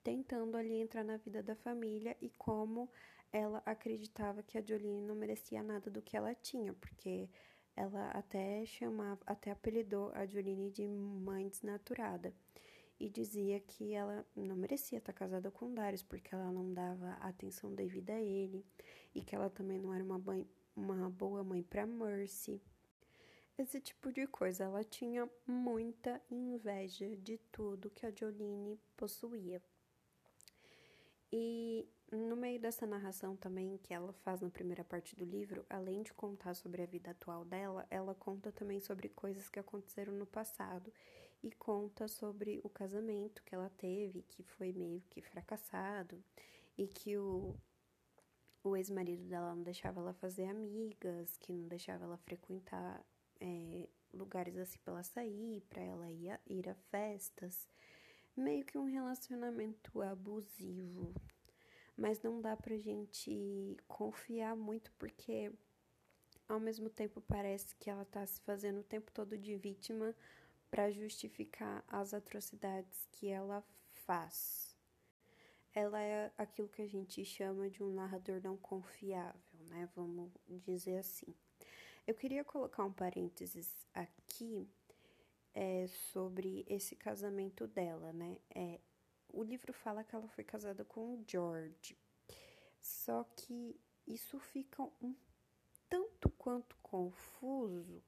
tentando 0.01 0.55
ali 0.55 0.75
entrar 0.75 1.03
na 1.03 1.17
vida 1.17 1.43
da 1.43 1.55
família 1.55 2.15
e 2.22 2.29
como 2.29 2.89
ela 3.32 3.62
acreditava 3.65 4.41
que 4.41 4.58
a 4.58 4.62
Jolene 4.62 5.01
não 5.01 5.15
merecia 5.15 5.62
nada 5.62 5.91
do 5.91 6.01
que 6.01 6.15
ela 6.15 6.34
tinha, 6.34 6.74
porque 6.74 7.29
ela 7.75 8.12
até 8.12 8.65
chamava, 8.65 9.20
até 9.25 9.51
apelidou 9.51 10.12
a 10.13 10.25
Jolene 10.25 10.72
de 10.72 10.88
mãe 10.88 11.50
desnaturada 11.50 12.34
e 13.03 13.10
dizia 13.10 13.60
que 13.60 13.93
ela 13.93 14.25
não 14.33 14.55
merecia 14.55 14.98
estar 14.98 15.12
casada 15.12 15.51
com 15.51 15.74
Darius 15.74 16.01
porque 16.01 16.33
ela 16.33 16.50
não 16.50 16.74
dava 16.74 17.12
atenção 17.19 17.75
devida 17.75 18.13
a 18.13 18.22
ele 18.22 18.65
e 19.13 19.22
que 19.22 19.36
ela 19.36 19.50
também 19.50 19.77
não 19.77 19.93
era 19.93 20.01
uma, 20.01 20.17
mãe, 20.17 20.48
uma 20.74 21.10
boa 21.10 21.43
mãe 21.43 21.62
para 21.62 21.86
Mercy. 21.86 22.62
Esse 23.57 23.81
tipo 23.81 24.10
de 24.10 24.25
coisa, 24.25 24.63
ela 24.63 24.86
tinha 24.86 25.29
muita 25.45 26.22
inveja 26.31 27.13
de 27.17 27.38
tudo 27.51 27.89
que 27.89 28.05
a 28.05 28.12
Jolene 28.12 28.79
possuía. 28.95 29.62
E 31.29 31.86
no 32.10 32.38
meio 32.38 32.60
dessa 32.60 32.88
narração 32.88 33.36
também 33.36 33.77
que 33.83 33.93
ela 33.93 34.13
faz 34.13 34.39
na 34.39 34.50
primeira 34.50 34.83
parte 34.83 35.13
do 35.13 35.25
livro, 35.25 35.65
além 35.69 36.03
de 36.03 36.13
contar 36.13 36.53
sobre 36.53 36.81
a 36.81 36.86
vida 36.86 37.12
atual 37.12 37.43
dela, 37.43 37.86
ela 37.91 38.15
conta 38.15 38.50
também 38.50 38.79
sobre 38.79 39.10
coisas 39.10 39.50
que 39.50 39.60
aconteceram 39.60 40.13
no 40.13 40.25
passado 40.25 40.93
e 41.44 41.52
conta 41.52 42.08
sobre 42.08 42.62
o 42.64 42.70
casamento 42.70 43.44
que 43.44 43.54
ela 43.54 43.70
teve, 43.70 44.24
que 44.24 44.42
foi 44.42 44.72
meio 44.72 45.02
que 45.10 45.22
fracassado 45.22 46.24
e 46.78 46.88
que 46.88 47.18
o, 47.18 47.54
o 48.64 48.78
ex-marido 48.78 49.26
dela 49.26 49.54
não 49.54 49.62
deixava 49.62 50.00
ela 50.00 50.14
fazer 50.14 50.46
amigas, 50.46 51.38
que 51.38 51.52
não 51.52 51.68
deixava 51.68 52.06
ela 52.06 52.18
frequentar 52.18 53.06
é, 53.42 53.90
lugares 54.14 54.58
assim 54.58 54.80
para 54.80 54.94
ela 54.94 55.04
sair, 55.04 55.62
para 55.70 55.82
ela 55.82 56.10
ir 56.10 56.30
a, 56.30 56.40
ir 56.48 56.70
a 56.70 56.76
festas 56.76 57.68
meio 58.36 58.66
que 58.66 58.78
um 58.78 58.86
relacionamento 58.86 60.02
abusivo. 60.02 61.14
Mas 61.96 62.22
não 62.22 62.42
dá 62.42 62.56
pra 62.56 62.78
gente 62.78 63.78
confiar 63.88 64.56
muito 64.56 64.92
porque 64.94 65.52
ao 66.48 66.60
mesmo 66.60 66.90
tempo 66.90 67.22
parece 67.22 67.76
que 67.76 67.90
ela 67.90 68.06
tá 68.06 68.26
se 68.26 68.42
fazendo 68.42 68.80
o 68.80 68.84
tempo 68.84 69.12
todo 69.12 69.38
de 69.38 69.56
vítima 69.56 70.16
para 70.74 70.89
justificar 70.89 71.86
as 71.88 72.15
atrocidades 72.15 73.08
que 73.12 73.27
ela 73.27 73.63
faz. 74.08 74.75
Ela 75.72 76.01
é 76.01 76.32
aquilo 76.36 76.68
que 76.68 76.82
a 76.82 76.88
gente 76.88 77.24
chama 77.24 77.70
de 77.70 77.84
um 77.84 77.94
narrador 77.94 78.42
não 78.44 78.58
confiável, 78.58 79.60
né? 79.68 79.88
Vamos 79.96 80.32
dizer 80.65 80.98
assim. 80.98 81.32
Eu 82.08 82.15
queria 82.15 82.44
colocar 82.44 82.84
um 82.86 82.92
parênteses 82.92 83.86
aqui 83.94 84.68
é, 85.53 85.86
sobre 86.12 86.65
esse 86.68 86.96
casamento 86.96 87.68
dela, 87.68 88.12
né? 88.12 88.39
É, 88.50 88.80
o 89.30 89.44
livro 89.44 89.72
fala 89.74 90.03
que 90.03 90.15
ela 90.15 90.27
foi 90.30 90.44
casada 90.44 90.84
com 90.84 91.13
o 91.13 91.24
George, 91.27 91.96
só 92.82 93.24
que 93.36 93.80
isso 94.08 94.39
fica 94.39 94.82
um 95.00 95.13
tanto 95.88 96.32
quanto 96.32 96.75
confuso, 96.82 98.01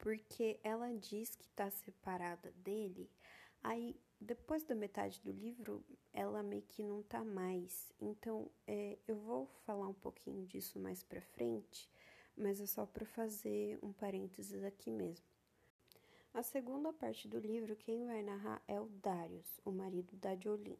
porque 0.00 0.58
ela 0.64 0.92
diz 0.94 1.36
que 1.36 1.44
está 1.44 1.70
separada 1.70 2.50
dele, 2.52 3.08
aí 3.62 3.94
depois 4.18 4.64
da 4.64 4.74
metade 4.74 5.20
do 5.20 5.30
livro 5.30 5.84
ela 6.12 6.42
meio 6.42 6.62
que 6.62 6.82
não 6.82 7.02
tá 7.02 7.22
mais. 7.22 7.92
Então 8.00 8.50
é, 8.66 8.98
eu 9.06 9.16
vou 9.16 9.46
falar 9.66 9.86
um 9.86 9.94
pouquinho 9.94 10.46
disso 10.46 10.80
mais 10.80 11.02
pra 11.02 11.20
frente, 11.20 11.88
mas 12.36 12.60
é 12.60 12.66
só 12.66 12.86
para 12.86 13.04
fazer 13.04 13.78
um 13.82 13.92
parênteses 13.92 14.64
aqui 14.64 14.90
mesmo. 14.90 15.24
A 16.32 16.42
segunda 16.42 16.92
parte 16.92 17.28
do 17.28 17.38
livro, 17.38 17.76
quem 17.76 18.06
vai 18.06 18.22
narrar 18.22 18.62
é 18.66 18.80
o 18.80 18.86
Darius, 18.86 19.60
o 19.64 19.70
marido 19.70 20.16
da 20.16 20.34
Jolene. 20.36 20.78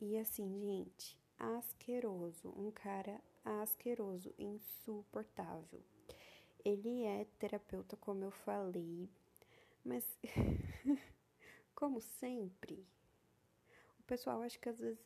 E 0.00 0.16
assim, 0.18 0.60
gente, 0.60 1.18
asqueroso, 1.38 2.50
um 2.50 2.70
cara 2.70 3.20
asqueroso, 3.44 4.32
insuportável. 4.38 5.82
Ele 6.64 7.04
é 7.04 7.26
terapeuta, 7.38 7.96
como 7.96 8.24
eu 8.24 8.30
falei, 8.30 9.08
mas 9.84 10.18
como 11.74 12.00
sempre, 12.00 12.86
o 14.00 14.02
pessoal 14.04 14.42
acho 14.42 14.58
que 14.58 14.68
às 14.68 14.78
vezes 14.78 14.98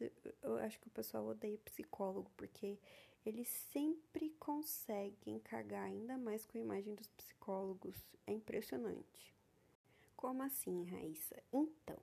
eu 0.42 0.56
acho 0.58 0.78
que 0.78 0.86
o 0.86 0.92
pessoal 0.92 1.26
odeia 1.26 1.58
psicólogo 1.58 2.30
porque 2.36 2.78
eles 3.24 3.48
sempre 3.48 4.30
conseguem 4.38 5.38
cagar 5.40 5.84
ainda 5.84 6.16
mais 6.16 6.46
com 6.46 6.56
a 6.56 6.60
imagem 6.60 6.94
dos 6.94 7.08
psicólogos. 7.08 7.96
É 8.26 8.32
impressionante. 8.32 9.34
Como 10.16 10.42
assim, 10.42 10.84
Raíssa? 10.84 11.42
Então, 11.52 11.98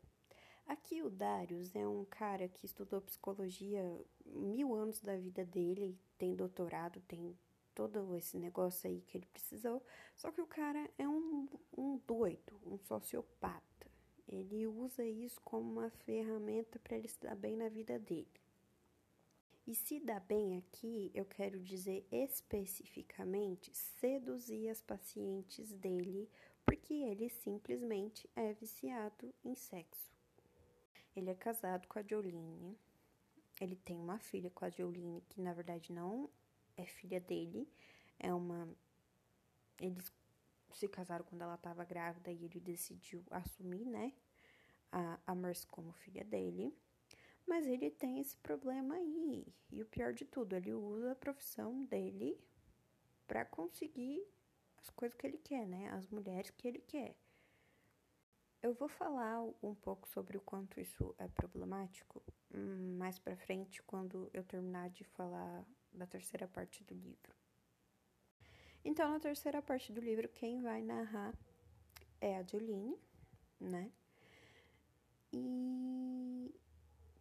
aqui 0.68 1.02
o 1.02 1.10
Darius 1.10 1.76
é 1.76 1.88
um 1.88 2.06
cara 2.06 2.48
que 2.48 2.66
estudou 2.66 3.02
psicologia 3.02 3.84
mil 4.26 4.74
anos 4.74 5.02
da 5.02 5.18
vida 5.18 5.44
dele, 5.44 5.98
tem 6.18 6.36
doutorado, 6.36 7.02
tem 7.08 7.36
todo 7.76 8.16
esse 8.16 8.38
negócio 8.38 8.90
aí 8.90 9.02
que 9.02 9.18
ele 9.18 9.28
precisou. 9.28 9.84
Só 10.16 10.32
que 10.32 10.42
o 10.42 10.48
cara 10.48 10.90
é 10.98 11.08
um, 11.08 11.48
um 11.78 11.98
doido, 12.08 12.60
um 12.66 12.78
sociopata. 12.80 13.64
Ele 14.28 14.66
usa 14.66 15.06
isso 15.06 15.40
como 15.42 15.72
uma 15.72 15.90
ferramenta 15.90 16.80
para 16.80 16.98
ele 16.98 17.08
se 17.08 17.20
dar 17.20 17.36
bem 17.36 17.56
na 17.56 17.70
vida 17.70 18.00
dele. 18.00 18.42
E 19.68 19.76
se 19.76 20.00
dá 20.00 20.20
bem 20.20 20.58
aqui, 20.58 21.12
eu 21.14 21.26
quero 21.26 21.60
dizer 21.60 22.08
especificamente 22.12 23.74
seduzir 23.74 24.70
as 24.70 24.82
pacientes 24.82 25.74
dele, 25.74 26.30
porque 26.64 26.94
ele 26.94 27.30
simplesmente 27.30 28.30
é 28.36 28.54
viciado 28.54 29.34
em 29.44 29.56
sexo. 29.56 30.16
Ele 31.16 31.32
é 31.32 31.36
casado 31.36 31.88
com 31.88 31.98
a 31.98 32.04
Jolene. 32.04 32.78
Ele 33.60 33.76
tem 33.76 33.98
uma 33.98 34.20
filha 34.20 34.52
com 34.52 34.66
a 34.66 34.70
Jolene, 34.70 35.24
que 35.30 35.42
na 35.42 35.54
verdade 35.54 35.92
não 35.92 36.30
é 36.78 36.86
filha 36.86 37.20
dele, 37.20 37.70
é 38.20 38.34
uma. 38.34 38.68
Eles 39.80 40.12
se 40.72 40.88
casaram 40.88 41.26
quando 41.26 41.42
ela 41.42 41.56
estava 41.56 41.84
grávida 41.84 42.32
e 42.32 42.46
ele 42.46 42.60
decidiu 42.60 43.24
assumir, 43.32 43.86
né, 43.86 44.14
a, 44.92 45.20
a 45.26 45.36
Mercy 45.36 45.68
como 45.68 45.92
filha 45.94 46.24
dele. 46.24 46.76
Mas 47.48 47.68
ele 47.68 47.92
tem 47.92 48.20
esse 48.20 48.36
problema 48.38 48.96
aí. 48.96 49.46
E 49.72 49.82
o 49.82 49.86
pior 49.86 50.14
de 50.14 50.26
tudo, 50.26 50.56
ele 50.56 50.74
usa 50.74 51.12
a 51.12 51.16
profissão 51.16 51.86
dele 51.86 52.40
para 53.28 53.46
conseguir 53.46 54.26
as 54.78 54.90
coisas 54.90 55.18
que 55.18 55.28
ele 55.28 55.38
quer, 55.38 55.68
né? 55.68 55.90
As 55.92 56.08
mulheres 56.08 56.50
que 56.52 56.68
ele 56.68 56.80
quer. 56.80 57.16
Eu 58.62 58.74
vou 58.74 58.88
falar 58.88 59.44
um 59.62 59.76
pouco 59.76 60.08
sobre 60.08 60.38
o 60.38 60.42
quanto 60.42 60.80
isso 60.80 61.14
é 61.20 61.28
problemático 61.28 62.24
hum, 62.52 62.98
mais 62.98 63.20
para 63.20 63.38
frente, 63.38 63.84
quando 63.84 64.28
eu 64.34 64.44
terminar 64.44 64.90
de 64.90 65.04
falar 65.04 65.64
da 65.96 66.06
terceira 66.06 66.48
parte 66.48 66.84
do 66.84 66.94
livro. 66.94 67.34
Então, 68.84 69.10
na 69.10 69.20
terceira 69.20 69.62
parte 69.62 69.92
do 69.92 70.00
livro, 70.00 70.30
quem 70.30 70.62
vai 70.62 70.82
narrar 70.82 71.34
é 72.22 72.38
a 72.38 72.44
Jolene, 72.44 72.98
né? 73.60 73.92
E 75.34 76.54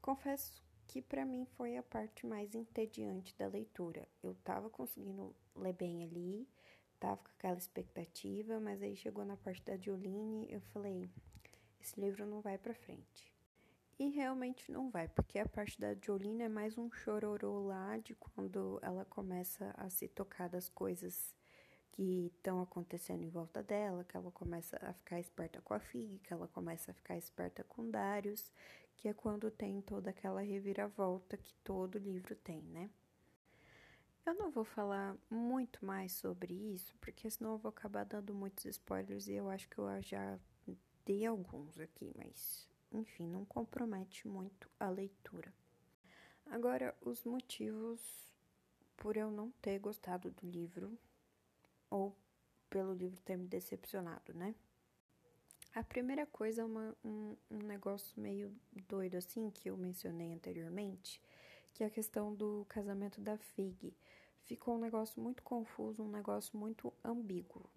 Confesso 0.05 0.63
que 0.87 1.01
para 1.01 1.25
mim 1.25 1.47
foi 1.57 1.79
a 1.79 1.83
parte 1.83 2.27
mais 2.27 2.55
entediante 2.55 3.35
da 3.39 3.47
leitura. 3.47 4.07
Eu 4.23 4.35
tava 4.45 4.69
conseguindo 4.69 5.35
ler 5.57 5.73
bem 5.73 6.05
ali, 6.05 6.47
tava 7.01 7.17
com 7.17 7.31
aquela 7.31 7.57
expectativa, 7.57 8.61
mas 8.61 8.83
aí 8.83 8.95
chegou 8.95 9.25
na 9.25 9.35
parte 9.35 9.63
da 9.63 9.79
Jolene, 9.79 10.47
eu 10.53 10.61
falei, 10.61 11.09
esse 11.81 11.99
livro 11.99 12.27
não 12.27 12.43
vai 12.43 12.59
para 12.59 12.75
frente. 12.75 13.34
E 13.97 14.09
realmente 14.09 14.73
não 14.73 14.91
vai, 14.91 15.07
porque 15.07 15.39
a 15.39 15.49
parte 15.49 15.81
da 15.81 15.95
Jolene 15.95 16.43
é 16.43 16.49
mais 16.49 16.77
um 16.77 16.91
chororô 16.91 17.67
lá 17.67 17.97
de 17.99 18.15
quando 18.17 18.81
ela 18.83 19.05
começa 19.05 19.73
a 19.77 19.89
se 19.89 20.09
tocar 20.09 20.49
das 20.49 20.69
coisas 20.69 21.33
que 21.93 22.33
estão 22.35 22.61
acontecendo 22.61 23.23
em 23.23 23.29
volta 23.29 23.63
dela, 23.63 24.03
que 24.03 24.17
ela 24.17 24.33
começa 24.33 24.77
a 24.83 24.93
ficar 24.93 25.21
esperta 25.21 25.61
com 25.63 25.75
a 25.75 25.79
Fig, 25.79 26.19
que 26.19 26.33
ela 26.33 26.49
começa 26.49 26.91
a 26.91 26.95
ficar 26.95 27.17
esperta 27.17 27.63
com 27.63 27.89
Darius, 27.89 28.51
que 28.97 29.07
é 29.07 29.15
quando 29.15 29.49
tem 29.49 29.81
toda 29.81 30.11
aquela 30.11 30.41
reviravolta 30.41 31.37
que 31.37 31.55
todo 31.63 31.97
livro 31.97 32.35
tem, 32.35 32.63
né? 32.63 32.91
Eu 34.27 34.35
não 34.35 34.51
vou 34.51 34.65
falar 34.65 35.17
muito 35.31 35.85
mais 35.87 36.11
sobre 36.13 36.53
isso, 36.53 36.97
porque 37.01 37.31
senão 37.31 37.53
eu 37.53 37.59
vou 37.59 37.69
acabar 37.69 38.05
dando 38.05 38.35
muitos 38.35 38.65
spoilers 38.65 39.29
e 39.29 39.35
eu 39.35 39.49
acho 39.49 39.69
que 39.69 39.79
eu 39.79 39.87
já 40.03 40.37
dei 41.05 41.25
alguns 41.27 41.79
aqui, 41.79 42.11
mas 42.17 42.67
enfim, 42.95 43.27
não 43.27 43.45
compromete 43.45 44.27
muito 44.27 44.71
a 44.79 44.89
leitura. 44.89 45.53
Agora, 46.47 46.95
os 47.01 47.25
motivos 47.25 48.01
por 48.97 49.17
eu 49.17 49.31
não 49.31 49.51
ter 49.61 49.79
gostado 49.79 50.31
do 50.31 50.49
livro 50.49 50.97
ou 51.91 52.17
pelo 52.71 52.95
livro 52.95 53.21
ter 53.23 53.37
me 53.37 53.47
decepcionado, 53.47 54.33
né? 54.35 54.55
A 55.75 55.83
primeira 55.83 56.25
coisa 56.27 56.63
é 56.63 56.65
uma, 56.65 56.97
um, 57.05 57.37
um 57.51 57.59
negócio 57.59 58.21
meio 58.21 58.55
doido 58.87 59.17
assim 59.17 59.51
que 59.51 59.69
eu 59.69 59.77
mencionei 59.77 60.33
anteriormente, 60.33 61.21
que 61.73 61.83
é 61.83 61.87
a 61.87 61.91
questão 61.91 62.33
do 62.33 62.65
casamento 62.69 63.21
da 63.21 63.37
Fig. 63.37 63.93
Ficou 64.45 64.77
um 64.77 64.79
negócio 64.79 65.21
muito 65.21 65.43
confuso, 65.43 66.03
um 66.03 66.11
negócio 66.11 66.57
muito 66.57 66.93
ambíguo. 67.03 67.69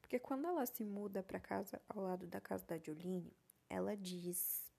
Porque 0.00 0.18
quando 0.18 0.46
ela 0.46 0.64
se 0.66 0.84
muda 0.84 1.22
para 1.22 1.40
casa 1.40 1.80
ao 1.88 2.02
lado 2.02 2.26
da 2.26 2.40
casa 2.40 2.64
da 2.66 2.78
Jolene, 2.78 3.32
ela 3.68 3.96
diz 3.96 4.70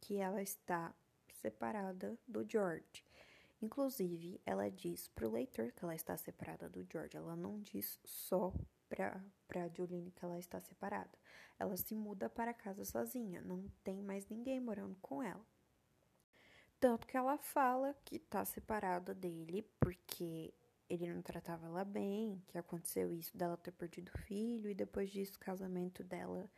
que 0.00 0.16
ela 0.16 0.42
está 0.42 0.94
separada 1.40 2.18
do 2.26 2.48
George. 2.48 3.04
Inclusive, 3.60 4.40
ela 4.44 4.68
diz 4.70 5.08
para 5.08 5.28
o 5.28 5.32
leitor 5.32 5.70
que 5.72 5.84
ela 5.84 5.94
está 5.94 6.16
separada 6.16 6.68
do 6.68 6.84
George. 6.90 7.16
Ela 7.16 7.36
não 7.36 7.60
diz 7.60 8.00
só 8.04 8.52
para 8.88 9.68
Jolene 9.68 10.10
que 10.10 10.24
ela 10.24 10.38
está 10.38 10.60
separada. 10.60 11.16
Ela 11.58 11.76
se 11.76 11.94
muda 11.94 12.28
para 12.28 12.52
casa 12.52 12.84
sozinha, 12.84 13.40
não 13.40 13.68
tem 13.84 14.02
mais 14.02 14.26
ninguém 14.28 14.60
morando 14.60 14.96
com 15.00 15.22
ela. 15.22 15.44
Tanto 16.80 17.06
que 17.06 17.16
ela 17.16 17.38
fala 17.38 17.94
que 18.04 18.16
está 18.16 18.44
separada 18.44 19.14
dele 19.14 19.62
porque 19.78 20.52
ele 20.90 21.12
não 21.12 21.22
tratava 21.22 21.66
ela 21.66 21.84
bem, 21.84 22.42
que 22.48 22.58
aconteceu 22.58 23.12
isso 23.12 23.36
dela 23.36 23.56
ter 23.56 23.70
perdido 23.70 24.10
o 24.12 24.18
filho 24.18 24.68
e 24.68 24.74
depois 24.74 25.10
disso 25.10 25.36
o 25.36 25.40
casamento 25.40 26.02
dela 26.02 26.50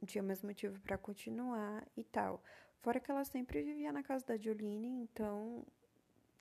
não 0.00 0.06
tinha 0.06 0.22
mais 0.22 0.42
motivo 0.42 0.78
para 0.80 0.96
continuar 0.96 1.86
e 1.96 2.02
tal. 2.04 2.42
Fora 2.80 2.98
que 2.98 3.10
ela 3.10 3.24
sempre 3.24 3.62
vivia 3.62 3.92
na 3.92 4.02
casa 4.02 4.24
da 4.26 4.36
Jolene, 4.36 5.02
então 5.02 5.66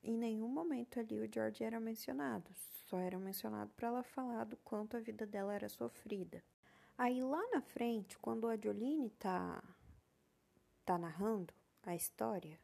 em 0.03 0.17
nenhum 0.17 0.47
momento 0.47 0.99
ali 0.99 1.19
o 1.19 1.29
George 1.31 1.63
era 1.63 1.79
mencionado, 1.79 2.49
só 2.87 2.97
era 2.97 3.19
mencionado 3.19 3.71
para 3.75 3.89
ela 3.89 4.03
falar 4.03 4.45
do 4.45 4.55
quanto 4.57 4.95
a 4.95 5.01
vida 5.01 5.25
dela 5.25 5.53
era 5.53 5.67
sofrida. 5.67 6.41
Aí 6.97 7.21
lá 7.21 7.41
na 7.51 7.61
frente, 7.61 8.17
quando 8.19 8.47
a 8.47 8.57
Jolene 8.57 9.09
tá 9.11 9.61
tá 10.85 10.97
narrando 10.97 11.53
a 11.83 11.95
história, 11.95 12.57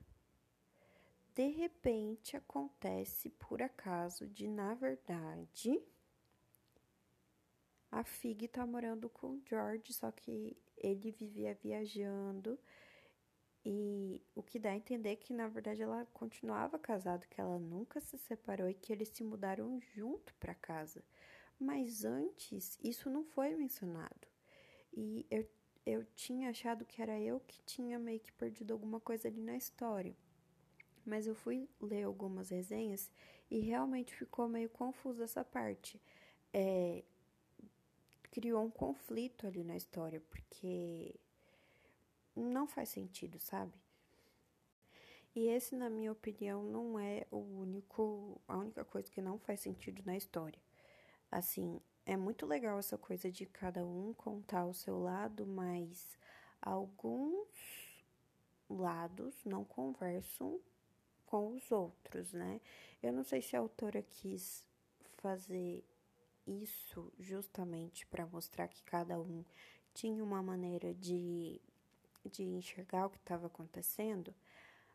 de 1.36 1.48
repente 1.48 2.36
acontece 2.38 3.30
por 3.30 3.62
acaso 3.62 4.26
de 4.28 4.48
na 4.48 4.74
verdade 4.74 5.80
a 7.92 8.04
Fig 8.04 8.48
tá 8.48 8.66
morando 8.66 9.10
com 9.10 9.28
o 9.28 9.42
George, 9.46 9.94
só 9.94 10.12
que 10.12 10.58
ele 10.78 11.12
vivia 11.12 11.54
viajando 11.56 12.60
e 13.66 14.22
o 14.36 14.44
que 14.44 14.60
dá 14.60 14.70
a 14.70 14.76
entender 14.76 15.16
que, 15.16 15.34
na 15.34 15.48
verdade, 15.48 15.82
ela 15.82 16.06
continuava 16.14 16.78
casada, 16.78 17.26
que 17.26 17.42
ela 17.42 17.58
nunca 17.58 18.00
se 18.00 18.16
separou 18.16 18.70
e 18.70 18.76
que 18.76 18.94
eles 18.94 19.10
se 19.10 19.24
mudaram 19.24 19.82
junto 19.96 20.36
para 20.36 20.54
casa. 20.54 21.04
Mas 21.60 22.06
antes, 22.06 22.78
isso 22.84 23.10
não 23.10 23.24
foi 23.24 23.56
mencionado. 23.56 24.28
E 24.94 25.26
eu, 25.32 25.50
eu 25.84 26.06
tinha 26.16 26.52
achado 26.52 26.86
que 26.86 27.02
era 27.02 27.20
eu 27.20 27.40
que 27.40 27.60
tinha 27.64 27.98
meio 27.98 28.20
que 28.20 28.32
perdido 28.34 28.72
alguma 28.72 29.00
coisa 29.00 29.28
ali 29.28 29.42
na 29.42 29.58
história. 29.58 30.16
Mas 31.04 31.26
eu 31.26 31.34
fui 31.34 31.68
ler 31.82 32.04
algumas 32.04 32.50
resenhas 32.50 33.12
e 33.50 33.60
realmente 33.60 34.14
ficou 34.14 34.48
meio 34.48 34.70
confusa 34.70 35.24
essa 35.24 35.44
parte. 35.44 36.00
É, 36.54 37.04
criou 38.36 38.66
um 38.66 38.70
conflito 38.70 39.48
ali 39.48 39.64
na 39.64 39.78
história, 39.78 40.20
porque 40.20 41.16
não 42.36 42.68
faz 42.68 42.90
sentido, 42.90 43.40
sabe? 43.40 43.72
E 45.34 45.48
esse, 45.48 45.74
na 45.74 45.90
minha 45.90 46.12
opinião, 46.12 46.62
não 46.62 47.00
é 47.00 47.26
o 47.32 47.38
único, 47.38 48.42
a 48.46 48.58
única 48.58 48.84
coisa 48.84 49.10
que 49.10 49.22
não 49.22 49.40
faz 49.40 49.62
sentido 49.62 50.04
na 50.06 50.18
história. 50.18 50.60
Assim, 51.32 51.80
é 52.06 52.18
muito 52.18 52.46
legal 52.46 52.78
essa 52.78 52.98
coisa 52.98 53.32
de 53.32 53.46
cada 53.46 53.86
um 53.86 54.14
contar 54.14 54.66
o 54.66 54.74
seu 54.74 55.00
lado, 55.00 55.48
mas 55.48 56.18
alguns 56.62 58.04
lados 58.70 59.46
não 59.46 59.64
conversam 59.64 60.60
com 61.26 61.54
os 61.54 61.72
outros, 61.72 62.34
né? 62.34 62.60
Eu 63.02 63.14
não 63.14 63.24
sei 63.24 63.42
se 63.42 63.56
a 63.56 63.60
autora 63.60 64.02
quis 64.04 64.68
fazer 65.20 65.86
isso 66.48 67.12
justamente 67.20 68.06
para 68.08 68.26
mostrar 68.26 68.68
que 68.68 68.84
cada 68.84 69.20
um 69.20 69.44
tinha 69.94 70.24
uma 70.24 70.42
maneira 70.42 70.94
de 70.94 71.62
de 72.30 72.44
enxergar 72.44 73.06
o 73.06 73.10
que 73.10 73.18
estava 73.18 73.48
acontecendo, 73.48 74.34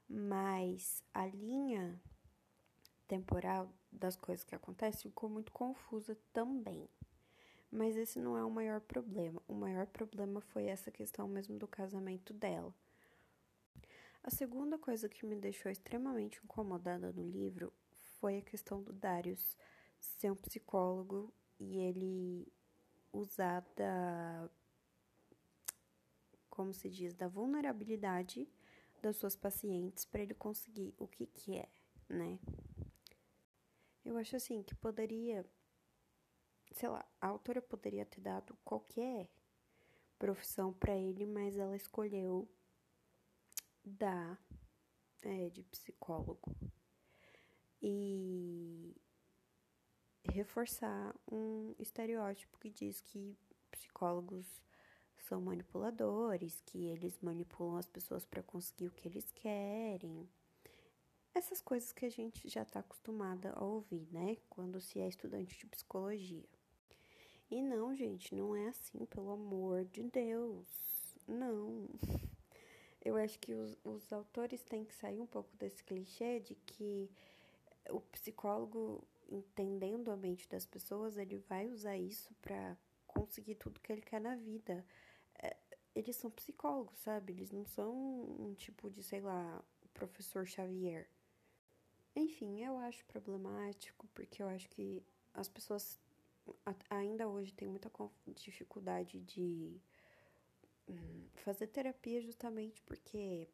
mas 0.08 1.02
a 1.14 1.26
linha 1.26 2.00
temporal 3.06 3.72
das 3.90 4.16
coisas 4.16 4.44
que 4.44 4.54
acontecem 4.54 5.10
ficou 5.10 5.28
muito 5.28 5.52
confusa 5.52 6.16
também. 6.32 6.88
Mas 7.70 7.96
esse 7.96 8.18
não 8.18 8.36
é 8.36 8.44
o 8.44 8.50
maior 8.50 8.80
problema. 8.80 9.40
O 9.46 9.54
maior 9.54 9.86
problema 9.86 10.40
foi 10.40 10.64
essa 10.64 10.90
questão 10.90 11.28
mesmo 11.28 11.56
do 11.56 11.68
casamento 11.68 12.32
dela. 12.32 12.74
A 14.22 14.30
segunda 14.30 14.76
coisa 14.76 15.08
que 15.08 15.24
me 15.24 15.36
deixou 15.36 15.70
extremamente 15.70 16.40
incomodada 16.42 17.12
no 17.12 17.22
livro 17.22 17.72
foi 18.18 18.38
a 18.38 18.42
questão 18.42 18.82
do 18.82 18.92
Darius 18.92 19.56
ser 20.00 20.30
um 20.30 20.36
psicólogo 20.36 21.32
e 21.61 21.79
ele 21.79 22.53
usar 23.12 23.61
da 23.77 24.51
como 26.49 26.75
se 26.75 26.90
diz, 26.90 27.14
da 27.14 27.27
vulnerabilidade 27.29 28.46
das 29.01 29.16
suas 29.16 29.35
pacientes 29.35 30.05
para 30.05 30.20
ele 30.20 30.35
conseguir 30.35 30.92
o 30.99 31.07
que 31.07 31.27
que 31.27 31.57
é, 31.57 31.68
né? 32.07 32.38
Eu 34.05 34.18
acho 34.18 34.37
assim 34.37 34.62
que 34.62 34.75
poderia, 34.75 35.46
sei 36.73 36.88
lá, 36.88 37.03
a 37.20 37.29
autora 37.29 37.62
poderia 37.62 38.05
ter 38.05 38.20
dado 38.20 38.55
qualquer 38.64 39.31
profissão 40.18 40.73
para 40.73 40.94
ele, 40.94 41.25
mas 41.25 41.57
ela 41.57 41.75
escolheu 41.77 42.46
dar 43.83 44.38
é, 45.23 45.49
de 45.49 45.62
psicólogo 45.62 46.55
e 47.81 48.94
reforçar 50.30 51.14
um 51.30 51.74
estereótipo 51.78 52.58
que 52.58 52.70
diz 52.70 53.00
que 53.00 53.36
psicólogos 53.70 54.46
são 55.18 55.40
manipuladores, 55.40 56.60
que 56.66 56.86
eles 56.86 57.18
manipulam 57.20 57.76
as 57.76 57.86
pessoas 57.86 58.24
para 58.24 58.42
conseguir 58.42 58.88
o 58.88 58.92
que 58.92 59.06
eles 59.06 59.30
querem. 59.32 60.28
Essas 61.34 61.60
coisas 61.60 61.92
que 61.92 62.04
a 62.04 62.10
gente 62.10 62.48
já 62.48 62.62
está 62.62 62.80
acostumada 62.80 63.52
a 63.54 63.64
ouvir, 63.64 64.08
né? 64.10 64.36
Quando 64.48 64.80
se 64.80 64.98
é 64.98 65.08
estudante 65.08 65.56
de 65.56 65.66
psicologia. 65.66 66.48
E 67.50 67.62
não, 67.62 67.94
gente, 67.94 68.34
não 68.34 68.54
é 68.54 68.68
assim, 68.68 69.04
pelo 69.06 69.30
amor 69.30 69.84
de 69.84 70.02
Deus. 70.02 70.66
Não. 71.26 71.88
Eu 73.02 73.16
acho 73.16 73.38
que 73.38 73.54
os, 73.54 73.78
os 73.84 74.12
autores 74.12 74.62
têm 74.62 74.84
que 74.84 74.94
sair 74.94 75.20
um 75.20 75.26
pouco 75.26 75.56
desse 75.56 75.82
clichê 75.82 76.40
de 76.40 76.54
que 76.54 77.10
o 77.88 78.00
psicólogo, 78.00 79.02
entendendo 79.30 80.10
a 80.10 80.16
mente 80.16 80.48
das 80.48 80.66
pessoas, 80.66 81.16
ele 81.16 81.38
vai 81.48 81.68
usar 81.68 81.96
isso 81.96 82.34
para 82.42 82.76
conseguir 83.06 83.54
tudo 83.56 83.80
que 83.80 83.92
ele 83.92 84.02
quer 84.02 84.20
na 84.20 84.36
vida 84.36 84.84
eles 85.94 86.16
são 86.16 86.30
psicólogos, 86.30 86.98
sabe? 87.00 87.32
Eles 87.32 87.50
não 87.50 87.64
são 87.66 87.92
um 88.38 88.54
tipo 88.54 88.90
de, 88.90 89.02
sei 89.02 89.20
lá, 89.20 89.62
professor 89.92 90.46
Xavier. 90.46 91.08
Enfim, 92.14 92.62
eu 92.62 92.76
acho 92.78 93.04
problemático 93.06 94.06
porque 94.14 94.42
eu 94.42 94.48
acho 94.48 94.68
que 94.70 95.02
as 95.34 95.48
pessoas 95.48 96.00
ainda 96.88 97.28
hoje 97.28 97.52
têm 97.52 97.68
muita 97.68 97.90
dificuldade 98.34 99.20
de 99.20 99.80
hum, 100.88 101.26
fazer 101.34 101.68
terapia 101.68 102.20
justamente 102.20 102.82
porque 102.82 103.48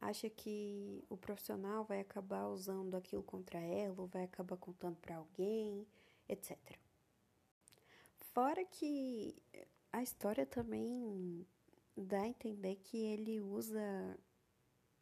acha 0.00 0.28
que 0.28 1.02
o 1.08 1.16
profissional 1.16 1.84
vai 1.84 2.00
acabar 2.00 2.46
usando 2.48 2.96
aquilo 2.96 3.22
contra 3.22 3.58
ela 3.58 3.94
ou 4.00 4.06
vai 4.06 4.24
acabar 4.24 4.56
contando 4.56 4.96
para 4.96 5.16
alguém, 5.16 5.86
etc. 6.28 6.56
Fora 8.32 8.64
que 8.64 9.34
a 9.92 10.02
história 10.02 10.44
também 10.44 11.46
dá 11.96 12.20
a 12.22 12.28
entender 12.28 12.76
que 12.76 12.98
ele 12.98 13.40
usa 13.40 14.18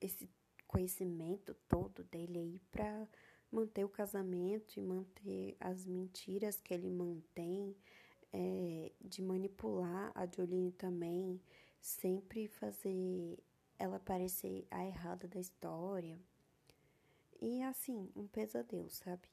esse 0.00 0.28
conhecimento 0.66 1.54
todo 1.68 2.04
dele 2.04 2.38
aí 2.38 2.60
para 2.70 3.08
manter 3.50 3.84
o 3.84 3.88
casamento 3.88 4.76
e 4.76 4.82
manter 4.82 5.56
as 5.60 5.86
mentiras 5.86 6.60
que 6.60 6.74
ele 6.74 6.90
mantém, 6.90 7.76
é, 8.32 8.92
de 9.00 9.22
manipular 9.22 10.10
a 10.14 10.26
Jolene 10.26 10.72
também, 10.72 11.40
sempre 11.80 12.48
fazer 12.48 13.38
ela 13.84 13.98
parecer 14.00 14.66
a 14.70 14.84
errada 14.84 15.28
da 15.28 15.38
história. 15.38 16.18
E 17.40 17.62
assim, 17.62 18.10
um 18.16 18.26
pesadelo, 18.26 18.90
sabe? 18.90 19.28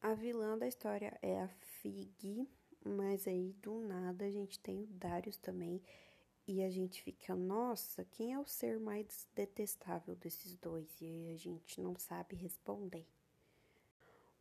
A 0.00 0.14
vilã 0.14 0.56
da 0.56 0.68
história 0.68 1.18
é 1.22 1.40
a 1.40 1.48
Fig, 1.48 2.48
mas 2.84 3.26
aí 3.26 3.52
do 3.62 3.80
nada 3.80 4.26
a 4.26 4.30
gente 4.30 4.58
tem 4.60 4.82
o 4.82 4.86
Darius 4.86 5.36
também. 5.38 5.82
e 6.46 6.62
a 6.62 6.70
gente 6.70 7.02
fica, 7.02 7.34
nossa, 7.34 8.04
quem 8.06 8.32
é 8.32 8.38
o 8.38 8.46
ser 8.46 8.80
mais 8.80 9.28
detestável 9.34 10.14
desses 10.16 10.56
dois? 10.56 10.88
E 11.00 11.30
a 11.34 11.36
gente 11.36 11.78
não 11.78 11.94
sabe 11.98 12.34
responder. 12.36 13.06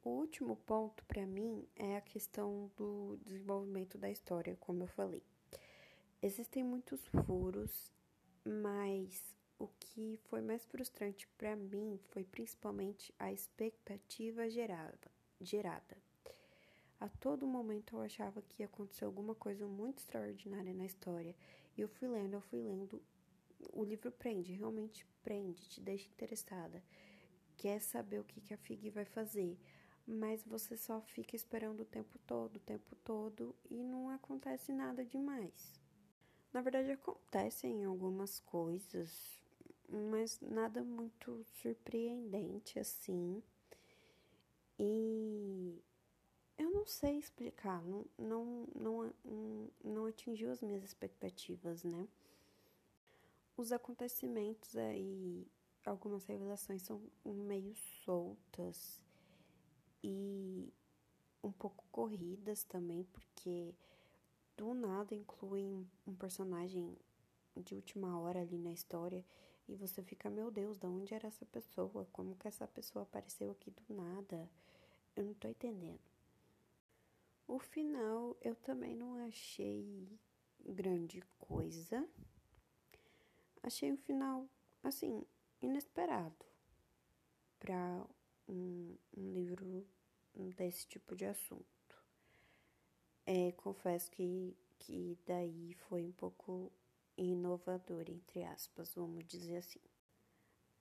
O 0.04 0.10
último 0.12 0.56
ponto 0.56 1.04
para 1.06 1.26
mim 1.26 1.68
é 1.76 1.98
a 1.98 2.02
questão 2.02 2.72
do 2.78 3.18
desenvolvimento 3.26 3.98
da 3.98 4.10
história, 4.10 4.56
como 4.62 4.84
eu 4.84 4.88
falei. 4.88 5.22
Existem 6.22 6.64
muitos 6.64 7.06
furos, 7.26 7.92
mas 8.48 9.22
o 9.60 9.68
que 9.68 10.20
foi 10.30 10.42
mais 10.42 10.66
frustrante 10.66 11.28
para 11.38 11.56
mim 11.56 12.00
foi 12.10 12.24
principalmente 12.24 13.14
a 13.20 13.32
expectativa 13.32 14.50
gerada, 14.50 15.12
gerada. 15.42 15.98
A 17.00 17.08
todo 17.10 17.46
momento 17.46 17.96
eu 17.96 18.02
achava 18.02 18.42
que 18.42 18.64
ia 18.64 18.66
acontecer 18.66 19.06
alguma 19.06 19.36
coisa 19.36 19.68
muito 19.68 20.00
extraordinária 20.00 20.74
na 20.74 20.86
história. 20.86 21.36
E 21.78 21.82
eu 21.82 21.88
fui 21.88 22.08
lendo, 22.08 22.34
eu 22.34 22.42
fui 22.42 22.60
lendo. 22.60 23.02
O 23.74 23.84
livro 23.84 24.12
prende, 24.12 24.54
realmente 24.54 25.06
prende, 25.22 25.68
te 25.70 25.82
deixa 25.82 26.08
interessada. 26.08 26.84
Quer 27.56 27.82
saber 27.82 28.20
o 28.20 28.24
que, 28.24 28.42
que 28.42 28.54
a 28.54 28.58
Fig 28.58 28.90
vai 28.90 29.06
fazer 29.06 29.58
mas 30.08 30.42
você 30.46 30.78
só 30.78 31.02
fica 31.02 31.36
esperando 31.36 31.82
o 31.82 31.86
tempo 31.86 32.18
todo, 32.20 32.56
o 32.56 32.62
tempo 32.62 32.96
todo 33.04 33.54
e 33.70 33.84
não 33.84 34.10
acontece 34.10 34.72
nada 34.72 35.04
demais. 35.04 35.74
Na 36.58 36.64
verdade, 36.64 36.90
acontecem 36.90 37.86
algumas 37.86 38.40
coisas, 38.40 39.12
mas 39.88 40.40
nada 40.42 40.84
muito 40.84 41.46
surpreendente 41.62 42.80
assim. 42.80 43.44
E 44.80 45.80
eu 46.58 46.72
não 46.72 46.84
sei 46.88 47.20
explicar, 47.20 47.80
não, 47.84 48.08
não, 48.18 48.68
não, 48.74 49.14
não 49.84 50.06
atingiu 50.08 50.50
as 50.50 50.60
minhas 50.60 50.84
expectativas, 50.84 51.84
né? 51.84 52.08
Os 53.56 53.72
acontecimentos 53.72 54.76
aí, 54.76 55.46
algumas 55.86 56.26
revelações 56.26 56.82
são 56.82 57.00
meio 57.24 57.76
soltas 58.04 59.00
e 60.04 60.74
um 61.44 61.52
pouco 61.52 61.86
corridas 61.92 62.64
também, 62.64 63.04
porque 63.14 63.76
do 64.58 64.74
nada 64.74 65.14
incluem 65.14 65.88
um 66.06 66.16
personagem 66.16 66.98
de 67.56 67.76
última 67.76 68.20
hora 68.20 68.42
ali 68.42 68.58
na 68.58 68.72
história 68.72 69.24
e 69.68 69.76
você 69.76 70.02
fica, 70.02 70.30
meu 70.30 70.50
Deus, 70.50 70.78
de 70.78 70.88
onde 70.88 71.14
era 71.14 71.28
essa 71.28 71.46
pessoa? 71.46 72.08
Como 72.12 72.36
que 72.36 72.48
essa 72.48 72.68
pessoa 72.68 73.04
apareceu 73.04 73.52
aqui 73.52 73.70
do 73.70 73.94
nada? 73.94 74.50
Eu 75.16 75.24
não 75.26 75.34
tô 75.34 75.48
entendendo. 75.48 76.00
O 77.48 77.60
final 77.60 78.36
eu 78.42 78.56
também 78.56 78.96
não 78.96 79.26
achei 79.28 80.08
grande 80.66 81.22
coisa. 81.40 82.08
Achei 83.62 83.92
um 83.92 83.98
final, 83.98 84.48
assim, 84.84 85.24
inesperado 85.62 86.46
para 87.60 88.06
um, 88.48 88.96
um 89.16 89.34
livro 89.34 89.86
desse 90.56 90.88
tipo 90.88 91.16
de 91.16 91.26
assunto. 91.26 91.77
É, 93.30 93.52
confesso 93.52 94.10
que, 94.10 94.56
que 94.80 95.18
daí 95.26 95.74
foi 95.90 96.06
um 96.06 96.14
pouco 96.14 96.72
inovador, 97.18 98.06
entre 98.10 98.42
aspas, 98.46 98.96
vamos 98.96 99.28
dizer 99.28 99.58
assim. 99.58 99.82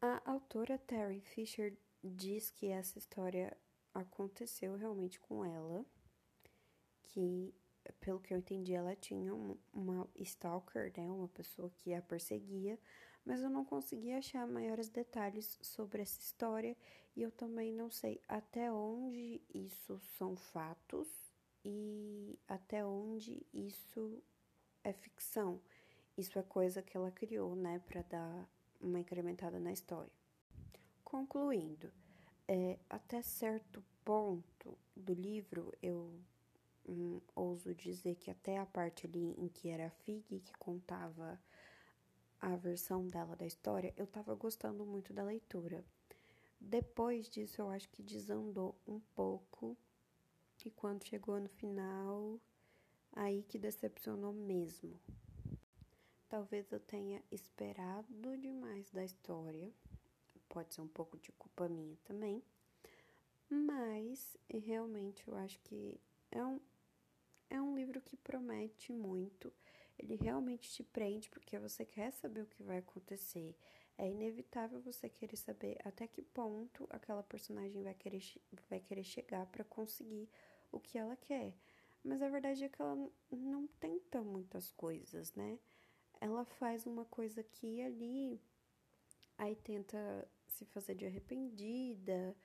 A 0.00 0.22
autora 0.30 0.78
Terry 0.78 1.20
Fisher 1.20 1.76
diz 2.04 2.48
que 2.50 2.68
essa 2.68 2.98
história 2.98 3.56
aconteceu 3.92 4.76
realmente 4.76 5.18
com 5.18 5.44
ela, 5.44 5.84
que, 7.02 7.52
pelo 7.98 8.20
que 8.20 8.32
eu 8.32 8.38
entendi, 8.38 8.74
ela 8.74 8.94
tinha 8.94 9.34
uma 9.74 10.08
stalker, 10.14 10.92
né, 10.96 11.10
uma 11.10 11.26
pessoa 11.26 11.68
que 11.70 11.92
a 11.92 12.00
perseguia, 12.00 12.78
mas 13.24 13.42
eu 13.42 13.50
não 13.50 13.64
consegui 13.64 14.12
achar 14.12 14.46
maiores 14.46 14.88
detalhes 14.88 15.58
sobre 15.60 16.02
essa 16.02 16.20
história 16.20 16.76
e 17.16 17.22
eu 17.22 17.32
também 17.32 17.72
não 17.72 17.90
sei 17.90 18.20
até 18.28 18.70
onde 18.70 19.42
isso 19.52 19.98
são 20.16 20.36
fatos 20.36 21.25
e 21.68 22.38
até 22.46 22.86
onde 22.86 23.44
isso 23.52 24.22
é 24.84 24.92
ficção. 24.92 25.60
Isso 26.16 26.38
é 26.38 26.42
coisa 26.42 26.80
que 26.80 26.96
ela 26.96 27.10
criou, 27.10 27.56
né, 27.56 27.80
para 27.88 28.02
dar 28.02 28.48
uma 28.80 29.00
incrementada 29.00 29.58
na 29.58 29.72
história. 29.72 30.12
Concluindo, 31.04 31.92
é, 32.46 32.78
até 32.88 33.20
certo 33.20 33.82
ponto 34.04 34.78
do 34.94 35.12
livro, 35.12 35.72
eu 35.82 36.08
hum, 36.88 37.20
ouso 37.34 37.74
dizer 37.74 38.14
que 38.14 38.30
até 38.30 38.58
a 38.58 38.66
parte 38.66 39.06
ali 39.06 39.34
em 39.36 39.48
que 39.48 39.68
era 39.68 39.88
a 39.88 39.90
Fig 39.90 40.38
que 40.38 40.56
contava 40.58 41.36
a 42.40 42.54
versão 42.54 43.08
dela 43.08 43.34
da 43.34 43.44
história, 43.44 43.92
eu 43.96 44.06
tava 44.06 44.36
gostando 44.36 44.86
muito 44.86 45.12
da 45.12 45.24
leitura. 45.24 45.84
Depois 46.60 47.28
disso, 47.28 47.60
eu 47.60 47.68
acho 47.68 47.88
que 47.90 48.04
desandou 48.04 48.76
um 48.86 49.00
pouco. 49.16 49.76
E 50.66 50.70
quando 50.72 51.04
chegou 51.04 51.38
no 51.38 51.48
final, 51.48 52.40
aí 53.12 53.44
que 53.44 53.56
decepcionou 53.56 54.32
mesmo. 54.32 55.00
Talvez 56.28 56.72
eu 56.72 56.80
tenha 56.80 57.22
esperado 57.30 58.36
demais 58.36 58.90
da 58.90 59.04
história. 59.04 59.72
Pode 60.48 60.74
ser 60.74 60.80
um 60.80 60.88
pouco 60.88 61.16
de 61.18 61.30
culpa 61.30 61.68
minha 61.68 61.96
também. 62.02 62.42
Mas 63.48 64.36
realmente 64.50 65.28
eu 65.28 65.36
acho 65.36 65.56
que 65.60 66.00
é 66.32 66.44
um, 66.44 66.60
é 67.48 67.62
um 67.62 67.76
livro 67.76 68.00
que 68.00 68.16
promete 68.16 68.92
muito 68.92 69.52
ele 69.98 70.14
realmente 70.14 70.70
te 70.70 70.82
prende 70.82 71.28
porque 71.30 71.58
você 71.58 71.84
quer 71.84 72.12
saber 72.12 72.42
o 72.42 72.46
que 72.46 72.62
vai 72.62 72.78
acontecer. 72.78 73.56
É 73.96 74.08
inevitável 74.08 74.80
você 74.80 75.08
querer 75.08 75.36
saber 75.36 75.78
até 75.84 76.06
que 76.06 76.20
ponto 76.20 76.86
aquela 76.90 77.22
personagem 77.22 77.82
vai 77.82 77.94
querer, 77.94 78.22
vai 78.68 78.78
querer 78.78 79.04
chegar 79.04 79.46
para 79.46 79.64
conseguir 79.64 80.28
o 80.70 80.80
que 80.80 80.98
ela 80.98 81.16
quer. 81.16 81.54
Mas 82.04 82.22
a 82.22 82.28
verdade 82.28 82.64
é 82.64 82.68
que 82.68 82.80
ela 82.80 82.96
não 83.30 83.66
tenta 83.80 84.22
muitas 84.22 84.70
coisas, 84.70 85.34
né? 85.34 85.58
Ela 86.20 86.44
faz 86.44 86.86
uma 86.86 87.04
coisa 87.04 87.40
aqui 87.40 87.76
e 87.76 87.82
ali, 87.82 88.40
aí 89.36 89.56
tenta 89.56 90.28
se 90.46 90.64
fazer 90.66 90.94
de 90.94 91.04
arrependida. 91.06 92.36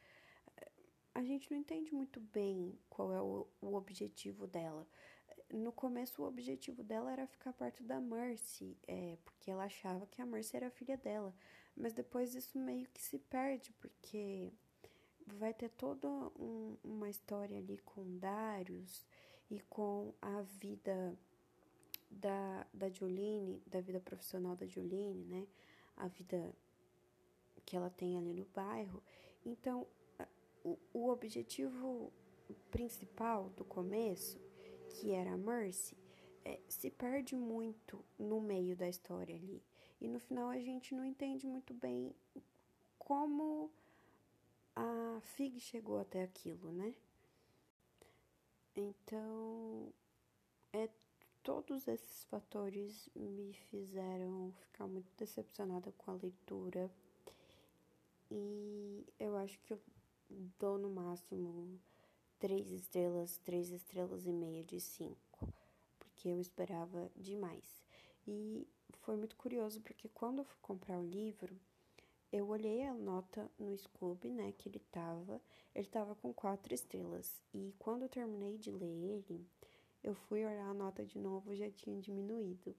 A 1.13 1.23
gente 1.23 1.51
não 1.51 1.57
entende 1.57 1.93
muito 1.93 2.19
bem 2.19 2.77
qual 2.89 3.13
é 3.13 3.21
o, 3.21 3.47
o 3.62 3.75
objetivo 3.75 4.47
dela 4.47 4.88
no 5.53 5.71
começo 5.71 6.21
o 6.21 6.27
objetivo 6.27 6.84
dela 6.84 7.12
era 7.12 7.27
ficar 7.27 7.53
perto 7.53 7.84
da 7.84 7.99
Mercy, 7.99 8.77
é, 8.88 9.17
porque 9.23 9.51
ela 9.51 9.65
achava 9.65 10.05
que 10.07 10.21
a 10.21 10.25
Mercy 10.25 10.55
era 10.55 10.69
filha 10.69 10.97
dela. 10.97 11.34
Mas 11.75 11.93
depois 11.93 12.36
isso 12.36 12.57
meio 12.57 12.88
que 12.89 13.01
se 13.01 13.17
perde, 13.17 13.71
porque 13.73 14.51
vai 15.39 15.54
ter 15.54 15.70
toda 15.70 16.08
um, 16.08 16.78
uma 16.84 17.10
história 17.10 17.58
ali 17.58 17.78
com 17.80 18.17
Darius 18.17 19.06
e 19.50 19.60
com 19.62 20.13
a 20.22 20.41
vida 20.41 21.17
da, 22.10 22.65
da 22.74 22.89
Jolene, 22.89 23.62
da 23.67 23.82
vida 23.82 24.00
profissional 24.00 24.56
da 24.56 24.65
Jolene, 24.65 25.26
né? 25.26 25.48
A 25.98 26.08
vida 26.08 26.54
que 27.65 27.76
ela 27.76 27.89
tem 27.89 28.17
ali 28.17 28.34
no 28.34 28.46
bairro. 28.46 29.02
Então, 29.46 29.88
o, 30.63 30.78
o 30.94 31.10
objetivo 31.10 32.12
principal 32.70 33.50
do 33.50 33.63
começo 33.63 34.39
que 34.91 35.12
era 35.12 35.34
a 35.34 35.38
Mercy, 35.38 35.98
é, 36.44 36.60
se 36.67 36.89
perde 36.89 37.36
muito 37.36 38.04
no 38.17 38.41
meio 38.41 38.76
da 38.76 38.89
história 38.89 39.36
ali. 39.36 39.63
E 40.00 40.08
no 40.08 40.20
final 40.20 40.50
a 40.50 40.60
gente 40.60 40.94
não 40.94 41.06
entende 41.06 41.48
muito 41.48 41.74
bem 41.74 42.13
como 42.98 43.72
a 44.75 45.19
Fig 45.21 45.60
chegou 45.60 45.99
até 45.99 46.23
aquilo, 46.23 46.71
né? 46.71 46.93
Então, 48.75 49.93
é, 50.71 50.89
todos 51.43 51.88
esses 51.88 52.23
fatores 52.25 53.10
me 53.15 53.53
fizeram 53.69 54.53
ficar 54.53 54.88
muito 54.88 55.12
decepcionada 55.17 55.91
com 55.97 56.12
a 56.12 56.15
leitura. 56.15 56.89
E 58.29 59.05
eu 59.19 59.36
acho 59.36 59.60
que 59.60 59.73
eu 59.73 59.79
dou 60.57 60.77
no 60.77 60.89
máximo 60.89 61.79
três 62.39 62.71
estrelas, 62.71 63.38
três 63.39 63.69
estrelas 63.69 64.25
e 64.25 64.31
meia 64.31 64.63
de 64.63 64.79
cinco, 64.79 65.53
porque 65.99 66.29
eu 66.29 66.39
esperava 66.39 67.12
demais. 67.15 67.84
E 68.25 68.67
foi 69.01 69.17
muito 69.17 69.36
curioso 69.36 69.81
porque 69.81 70.07
quando 70.10 70.39
eu 70.39 70.45
fui 70.45 70.57
comprar 70.62 70.97
o 70.97 71.05
livro, 71.05 71.60
eu 72.32 72.48
olhei 72.48 72.84
a 72.84 72.94
nota 72.94 73.52
no 73.60 73.78
Scooby, 73.78 74.30
né, 74.30 74.54
que 74.54 74.70
ele 74.70 74.80
tava, 74.91 75.41
ele 75.76 75.88
tava 75.88 76.15
com 76.15 76.34
quatro 76.34 76.74
estrelas. 76.74 77.41
E 77.54 77.74
quando 77.78 78.04
eu 78.04 78.10
terminei 78.10 78.58
de 78.58 78.72
ler 78.72 78.86
ele, 78.86 79.46
eu 80.04 80.15
fui 80.15 80.46
olhar 80.46 80.70
a 80.70 80.74
nota 80.74 81.06
de 81.06 81.20
novo, 81.20 81.54
já 81.56 81.70
tinha 81.70 82.00
diminuído. 82.00 82.76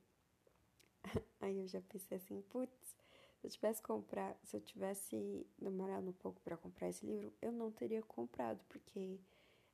Aí 1.41 1.59
eu 1.59 1.69
já 1.69 1.81
pensei 1.83 2.17
assim, 2.17 2.41
putz, 2.43 2.97
se 3.38 3.47
eu 3.47 3.51
tivesse 3.51 3.83
comprar, 3.83 4.38
se 4.43 4.57
eu 4.57 4.61
tivesse 4.61 5.47
demorado 5.59 6.09
um 6.09 6.15
pouco 6.15 6.41
para 6.41 6.57
comprar 6.57 6.88
esse 6.88 7.05
livro, 7.05 7.33
eu 7.43 7.53
não 7.53 7.71
teria 7.71 8.03
comprado, 8.03 8.65
porque 8.69 9.19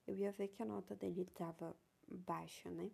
eu 0.07 0.15
ia 0.17 0.33
ver 0.33 0.49
que 0.49 0.63
a 0.63 0.67
nota 0.67 0.97
dele 0.97 1.23
estava 1.23 1.77
baixa, 2.09 2.71
né? 2.71 2.91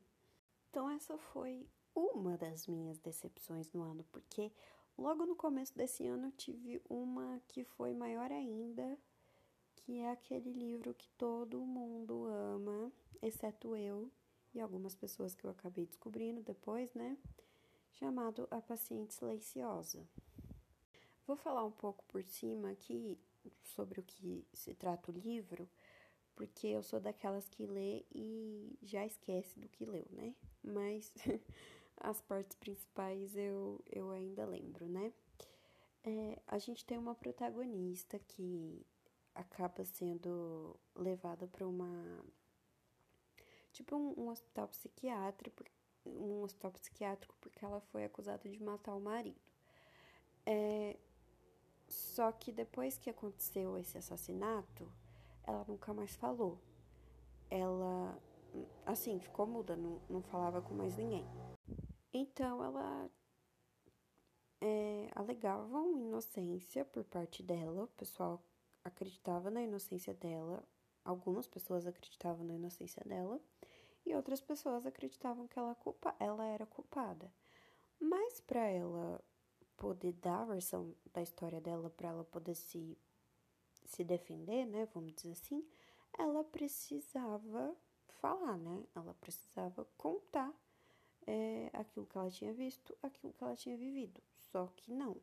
Então 0.68 0.90
essa 0.90 1.16
foi 1.16 1.66
uma 1.94 2.36
das 2.36 2.66
minhas 2.66 2.98
decepções 2.98 3.70
no 3.72 3.82
ano, 3.82 4.04
porque 4.10 4.50
logo 4.96 5.26
no 5.26 5.36
começo 5.36 5.76
desse 5.76 6.06
ano 6.06 6.28
eu 6.28 6.32
tive 6.32 6.80
uma 6.88 7.40
que 7.48 7.64
foi 7.64 7.92
maior 7.92 8.30
ainda, 8.30 8.98
que 9.76 9.98
é 9.98 10.10
aquele 10.10 10.52
livro 10.52 10.94
que 10.94 11.08
todo 11.10 11.60
mundo 11.60 12.26
ama, 12.26 12.92
exceto 13.20 13.76
eu 13.76 14.10
e 14.54 14.60
algumas 14.60 14.94
pessoas 14.94 15.34
que 15.34 15.44
eu 15.44 15.50
acabei 15.50 15.86
descobrindo 15.86 16.42
depois, 16.42 16.92
né? 16.94 17.18
Chamado 17.92 18.48
A 18.50 18.60
Paciente 18.60 19.14
Silenciosa. 19.14 20.06
Vou 21.26 21.36
falar 21.36 21.64
um 21.64 21.70
pouco 21.70 22.04
por 22.04 22.22
cima 22.22 22.70
aqui 22.70 23.18
sobre 23.62 24.00
o 24.00 24.02
que 24.02 24.46
se 24.52 24.74
trata 24.74 25.10
o 25.10 25.14
livro, 25.14 25.68
porque 26.34 26.66
eu 26.66 26.82
sou 26.82 27.00
daquelas 27.00 27.48
que 27.48 27.66
lê 27.66 28.04
e 28.12 28.78
já 28.82 29.06
esquece 29.06 29.58
do 29.58 29.68
que 29.68 29.84
leu, 29.84 30.06
né? 30.10 30.34
Mas 30.62 31.12
as 31.98 32.20
partes 32.20 32.56
principais 32.56 33.36
eu, 33.36 33.82
eu 33.90 34.10
ainda 34.10 34.44
lembro, 34.46 34.86
né? 34.86 35.12
É, 36.02 36.38
a 36.46 36.58
gente 36.58 36.84
tem 36.84 36.98
uma 36.98 37.14
protagonista 37.14 38.18
que 38.18 38.84
acaba 39.34 39.84
sendo 39.84 40.78
levada 40.94 41.46
para 41.46 41.66
uma. 41.66 42.24
Tipo 43.72 43.96
um, 43.96 44.14
um, 44.24 44.28
hospital 44.28 44.68
psiquiátrico, 44.68 45.64
um 46.06 46.42
hospital 46.42 46.70
psiquiátrico 46.72 47.34
porque 47.40 47.64
ela 47.64 47.80
foi 47.80 48.04
acusada 48.04 48.48
de 48.48 48.62
matar 48.62 48.94
o 48.94 49.00
marido. 49.00 49.40
É, 50.46 50.96
só 51.88 52.30
que 52.32 52.52
depois 52.52 52.98
que 52.98 53.10
aconteceu 53.10 53.78
esse 53.78 53.96
assassinato, 53.98 54.90
ela 55.42 55.64
nunca 55.66 55.92
mais 55.92 56.14
falou. 56.14 56.58
Ela, 57.50 58.18
assim, 58.86 59.18
ficou 59.18 59.46
muda, 59.46 59.74
não, 59.74 60.00
não 60.08 60.22
falava 60.22 60.60
com 60.62 60.74
mais 60.74 60.96
ninguém. 60.96 61.26
Então 62.16 62.62
ela 62.62 63.10
é, 64.60 65.10
alegava 65.16 65.66
uma 65.80 66.00
inocência 66.00 66.84
por 66.84 67.02
parte 67.02 67.42
dela, 67.42 67.82
o 67.82 67.88
pessoal 67.88 68.40
acreditava 68.84 69.50
na 69.50 69.60
inocência 69.60 70.14
dela, 70.14 70.62
algumas 71.04 71.48
pessoas 71.48 71.88
acreditavam 71.88 72.46
na 72.46 72.54
inocência 72.54 73.02
dela 73.04 73.40
e 74.06 74.14
outras 74.14 74.40
pessoas 74.40 74.86
acreditavam 74.86 75.48
que 75.48 75.58
ela, 75.58 75.74
culpa, 75.74 76.14
ela 76.20 76.46
era 76.46 76.64
culpada. 76.64 77.32
Mas 77.98 78.40
para 78.40 78.60
ela 78.68 79.20
poder 79.76 80.12
dar 80.12 80.42
a 80.42 80.44
versão 80.44 80.94
da 81.12 81.20
história 81.20 81.60
dela, 81.60 81.90
para 81.90 82.10
ela 82.10 82.24
poder 82.24 82.54
se 82.54 82.96
se 83.86 84.02
defender, 84.02 84.64
né, 84.64 84.86
vamos 84.94 85.12
dizer 85.14 85.32
assim, 85.32 85.62
ela 86.18 86.42
precisava 86.42 87.76
falar, 88.20 88.56
né? 88.56 88.82
Ela 88.94 89.14
precisava 89.14 89.84
contar 89.96 90.52
é, 91.26 91.70
aquilo 91.72 92.06
que 92.06 92.16
ela 92.16 92.30
tinha 92.30 92.52
visto, 92.52 92.96
aquilo 93.02 93.32
que 93.32 93.42
ela 93.42 93.56
tinha 93.56 93.76
vivido. 93.76 94.20
Só 94.50 94.66
que 94.76 94.92
não. 94.92 95.16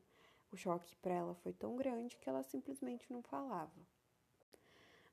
O 0.52 0.58
choque 0.58 0.96
para 0.98 1.14
ela 1.14 1.34
foi 1.36 1.54
tão 1.54 1.76
grande 1.76 2.18
que 2.18 2.30
ela 2.30 2.44
simplesmente 2.44 3.12
não 3.12 3.22
falava. 3.22 3.88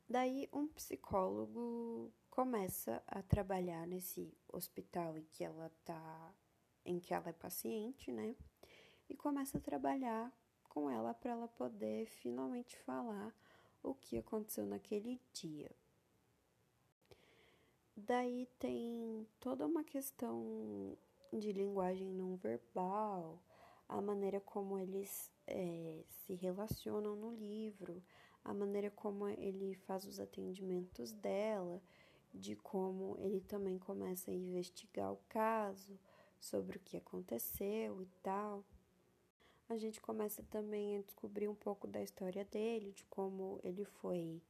Daí 0.08 0.48
um 0.52 0.66
psicólogo 0.66 2.10
começa 2.30 3.02
a 3.06 3.22
trabalhar 3.22 3.86
nesse 3.86 4.32
hospital 4.48 5.16
em 5.16 5.24
que 5.24 5.44
ela 5.44 5.70
tá, 5.84 6.34
em 6.84 6.98
que 6.98 7.12
ela 7.12 7.28
é 7.28 7.32
paciente, 7.32 8.10
né? 8.10 8.34
E 9.08 9.14
começa 9.14 9.58
a 9.58 9.60
trabalhar 9.60 10.32
com 10.68 10.90
ela 10.90 11.12
para 11.14 11.32
ela 11.32 11.48
poder 11.48 12.06
finalmente 12.06 12.76
falar 12.78 13.34
o 13.82 13.94
que 13.94 14.18
aconteceu 14.18 14.66
naquele 14.66 15.20
dia. 15.32 15.70
Daí 18.06 18.46
tem 18.60 19.26
toda 19.40 19.66
uma 19.66 19.82
questão 19.82 20.96
de 21.32 21.50
linguagem 21.50 22.06
não 22.06 22.36
verbal, 22.36 23.42
a 23.88 24.00
maneira 24.00 24.40
como 24.40 24.78
eles 24.78 25.32
é, 25.44 26.04
se 26.08 26.34
relacionam 26.34 27.16
no 27.16 27.32
livro, 27.32 28.00
a 28.44 28.54
maneira 28.54 28.88
como 28.88 29.26
ele 29.26 29.74
faz 29.74 30.06
os 30.06 30.20
atendimentos 30.20 31.10
dela, 31.10 31.82
de 32.32 32.54
como 32.54 33.16
ele 33.18 33.40
também 33.40 33.78
começa 33.80 34.30
a 34.30 34.34
investigar 34.34 35.12
o 35.12 35.18
caso, 35.28 35.98
sobre 36.40 36.76
o 36.76 36.80
que 36.80 36.96
aconteceu 36.96 38.00
e 38.00 38.06
tal. 38.22 38.64
A 39.68 39.76
gente 39.76 40.00
começa 40.00 40.42
também 40.44 40.98
a 40.98 41.02
descobrir 41.02 41.48
um 41.48 41.54
pouco 41.54 41.88
da 41.88 42.00
história 42.00 42.44
dele, 42.44 42.92
de 42.92 43.04
como 43.06 43.58
ele 43.64 43.84
foi 43.84 44.40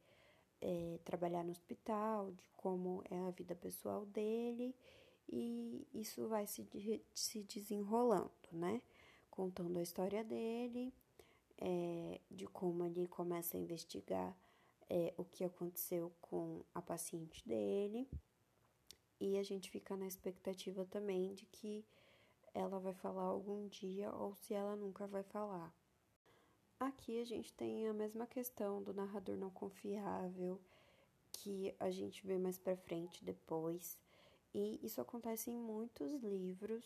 é, 0.61 0.99
trabalhar 1.03 1.43
no 1.43 1.51
hospital, 1.51 2.31
de 2.31 2.49
como 2.55 3.03
é 3.09 3.17
a 3.19 3.31
vida 3.31 3.55
pessoal 3.55 4.05
dele, 4.05 4.75
e 5.27 5.87
isso 5.93 6.27
vai 6.27 6.47
se, 6.47 6.67
se 7.13 7.43
desenrolando, 7.43 8.31
né? 8.51 8.81
Contando 9.29 9.77
a 9.77 9.83
história 9.83 10.23
dele, 10.23 10.93
é, 11.57 12.19
de 12.29 12.47
como 12.47 12.85
ele 12.85 13.07
começa 13.07 13.57
a 13.57 13.59
investigar 13.59 14.35
é, 14.89 15.13
o 15.17 15.23
que 15.23 15.43
aconteceu 15.43 16.11
com 16.21 16.63
a 16.73 16.81
paciente 16.81 17.47
dele, 17.47 18.09
e 19.19 19.37
a 19.37 19.43
gente 19.43 19.69
fica 19.69 19.95
na 19.97 20.07
expectativa 20.07 20.85
também 20.85 21.33
de 21.33 21.45
que 21.45 21.85
ela 22.53 22.79
vai 22.79 22.93
falar 22.93 23.23
algum 23.23 23.67
dia 23.67 24.11
ou 24.11 24.33
se 24.35 24.53
ela 24.53 24.75
nunca 24.75 25.05
vai 25.05 25.23
falar. 25.23 25.73
Aqui 26.79 27.19
a 27.19 27.25
gente 27.25 27.53
tem 27.53 27.89
a 27.89 27.93
mesma 27.93 28.25
questão 28.25 28.81
do 28.81 28.93
narrador 28.93 29.35
não 29.35 29.49
confiável, 29.49 30.57
que 31.33 31.75
a 31.77 31.91
gente 31.91 32.25
vê 32.25 32.37
mais 32.37 32.57
para 32.57 32.77
frente 32.77 33.25
depois. 33.25 33.99
E 34.53 34.79
isso 34.81 35.01
acontece 35.01 35.51
em 35.51 35.57
muitos 35.57 36.23
livros. 36.23 36.85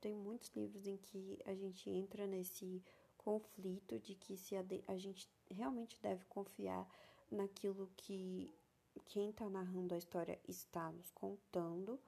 Tem 0.00 0.14
muitos 0.14 0.48
livros 0.54 0.86
em 0.86 0.96
que 0.96 1.40
a 1.44 1.54
gente 1.54 1.90
entra 1.90 2.24
nesse 2.24 2.80
conflito 3.18 3.98
de 3.98 4.14
que 4.14 4.36
se 4.36 4.54
a, 4.54 4.62
de, 4.62 4.84
a 4.86 4.96
gente 4.96 5.28
realmente 5.50 6.00
deve 6.00 6.24
confiar 6.26 6.88
naquilo 7.28 7.90
que 7.96 8.54
quem 9.06 9.30
está 9.30 9.50
narrando 9.50 9.94
a 9.94 9.98
história 9.98 10.38
está 10.46 10.92
nos 10.92 11.10
contando 11.10 11.98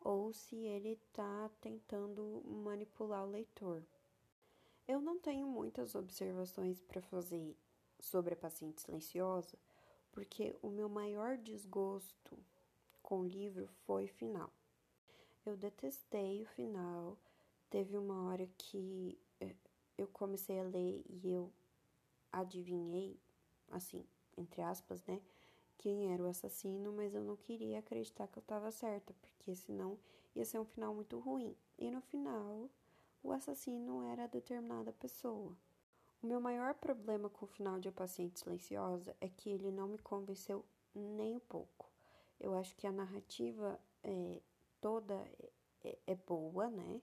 ou 0.00 0.32
se 0.32 0.56
ele 0.56 0.92
está 0.92 1.50
tentando 1.60 2.42
manipular 2.46 3.24
o 3.24 3.30
leitor. 3.30 3.82
Eu 4.88 5.00
não 5.00 5.18
tenho 5.18 5.46
muitas 5.46 5.94
observações 5.94 6.80
para 6.80 7.00
fazer 7.02 7.54
sobre 8.00 8.32
a 8.32 8.36
paciente 8.36 8.80
silenciosa, 8.80 9.56
porque 10.10 10.56
o 10.62 10.70
meu 10.70 10.88
maior 10.88 11.36
desgosto 11.36 12.36
com 13.02 13.20
o 13.20 13.26
livro 13.26 13.68
foi 13.84 14.06
o 14.06 14.14
final. 14.14 14.50
Eu 15.44 15.56
detestei 15.56 16.42
o 16.42 16.46
final. 16.46 17.18
Teve 17.68 17.96
uma 17.96 18.28
hora 18.28 18.48
que 18.56 19.18
eh, 19.40 19.54
eu 19.98 20.08
comecei 20.08 20.58
a 20.58 20.64
ler 20.64 21.04
e 21.06 21.30
eu 21.30 21.52
adivinhei, 22.32 23.20
assim, 23.70 24.02
entre 24.36 24.62
aspas, 24.62 25.04
né? 25.04 25.20
quem 25.78 26.12
era 26.12 26.22
o 26.22 26.26
assassino, 26.26 26.92
mas 26.92 27.14
eu 27.14 27.22
não 27.22 27.36
queria 27.36 27.78
acreditar 27.78 28.26
que 28.26 28.38
eu 28.38 28.40
estava 28.40 28.70
certa, 28.70 29.14
porque 29.20 29.54
senão 29.54 29.96
ia 30.34 30.44
ser 30.44 30.58
um 30.58 30.64
final 30.64 30.94
muito 30.94 31.18
ruim. 31.18 31.56
E 31.78 31.90
no 31.90 32.00
final, 32.00 32.68
o 33.22 33.32
assassino 33.32 34.02
era 34.02 34.26
determinada 34.26 34.92
pessoa. 34.92 35.56
O 36.22 36.26
meu 36.26 36.40
maior 36.40 36.74
problema 36.74 37.28
com 37.28 37.44
o 37.44 37.48
final 37.48 37.78
de 37.78 37.88
A 37.88 37.92
Paciente 37.92 38.40
Silenciosa 38.40 39.16
é 39.20 39.28
que 39.28 39.50
ele 39.50 39.70
não 39.70 39.88
me 39.88 39.98
convenceu 39.98 40.64
nem 40.94 41.36
um 41.36 41.40
pouco. 41.40 41.88
Eu 42.40 42.54
acho 42.54 42.74
que 42.76 42.86
a 42.86 42.92
narrativa 42.92 43.78
é, 44.02 44.40
toda 44.80 45.14
é, 45.84 45.98
é 46.06 46.14
boa, 46.14 46.68
né? 46.68 47.00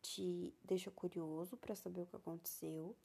Te 0.00 0.54
deixa 0.64 0.90
curioso 0.90 1.56
para 1.56 1.74
saber 1.74 2.02
o 2.02 2.06
que 2.06 2.16
aconteceu. 2.16 2.96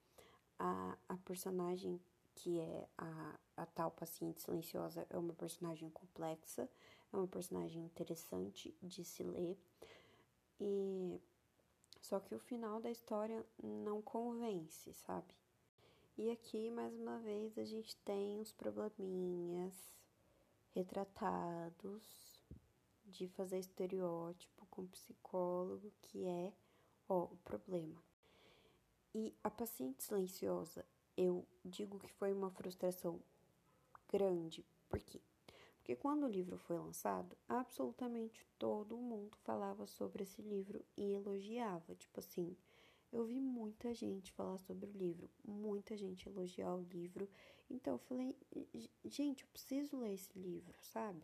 A, 0.58 0.98
a 1.10 1.18
personagem 1.18 2.00
que 2.36 2.60
é 2.60 2.88
a, 2.98 3.40
a 3.58 3.66
tal 3.66 3.92
paciente 3.92 4.42
silenciosa, 4.42 5.06
é 5.10 5.18
uma 5.18 5.34
personagem 5.34 5.90
complexa, 5.90 6.70
é 7.12 7.18
uma 7.18 7.28
personagem 7.28 7.84
interessante 7.84 8.76
de 8.82 9.04
se 9.04 9.24
ler. 9.24 9.58
E 10.60 11.22
só 12.04 12.20
que 12.20 12.36
o 12.36 12.40
final 12.40 12.82
da 12.82 12.92
história 12.92 13.46
não 13.64 14.02
convence, 14.02 14.94
sabe? 14.94 15.34
E 16.18 16.30
aqui, 16.30 16.70
mais 16.70 16.94
uma 17.00 17.18
vez, 17.20 17.58
a 17.58 17.64
gente 17.64 17.96
tem 17.98 18.42
os 18.42 18.52
probleminhas 18.52 19.74
retratados 20.76 22.04
de 23.06 23.30
fazer 23.30 23.58
estereótipo 23.58 24.66
com 24.70 24.86
psicólogo, 24.88 25.94
que 26.02 26.26
é 26.26 26.54
ó, 27.08 27.24
o 27.24 27.38
problema. 27.38 28.04
E 29.16 29.34
a 29.42 29.50
paciente 29.50 30.04
silenciosa, 30.04 30.86
eu 31.16 31.48
digo 31.64 31.98
que 32.00 32.12
foi 32.12 32.34
uma 32.34 32.52
frustração 32.52 33.22
grande. 34.12 34.66
Por 34.90 35.00
quê? 35.00 35.22
Porque 35.84 35.98
quando 35.98 36.24
o 36.24 36.30
livro 36.30 36.58
foi 36.58 36.78
lançado, 36.78 37.38
absolutamente 37.46 38.48
todo 38.58 38.96
mundo 38.96 39.38
falava 39.44 39.86
sobre 39.86 40.24
esse 40.24 40.42
livro 40.42 40.82
e 40.96 41.12
elogiava. 41.12 41.94
Tipo 41.94 42.22
assim, 42.22 42.56
eu 43.12 43.26
vi 43.26 43.38
muita 43.38 43.94
gente 43.94 44.32
falar 44.32 44.58
sobre 44.60 44.90
o 44.90 44.94
livro, 44.94 45.30
muita 45.44 45.98
gente 45.98 46.30
elogiar 46.30 46.74
o 46.74 46.84
livro. 46.84 47.30
Então 47.70 47.96
eu 47.96 48.00
falei, 48.00 48.34
gente, 49.04 49.44
eu 49.44 49.50
preciso 49.50 49.98
ler 49.98 50.14
esse 50.14 50.40
livro, 50.40 50.74
sabe? 50.80 51.22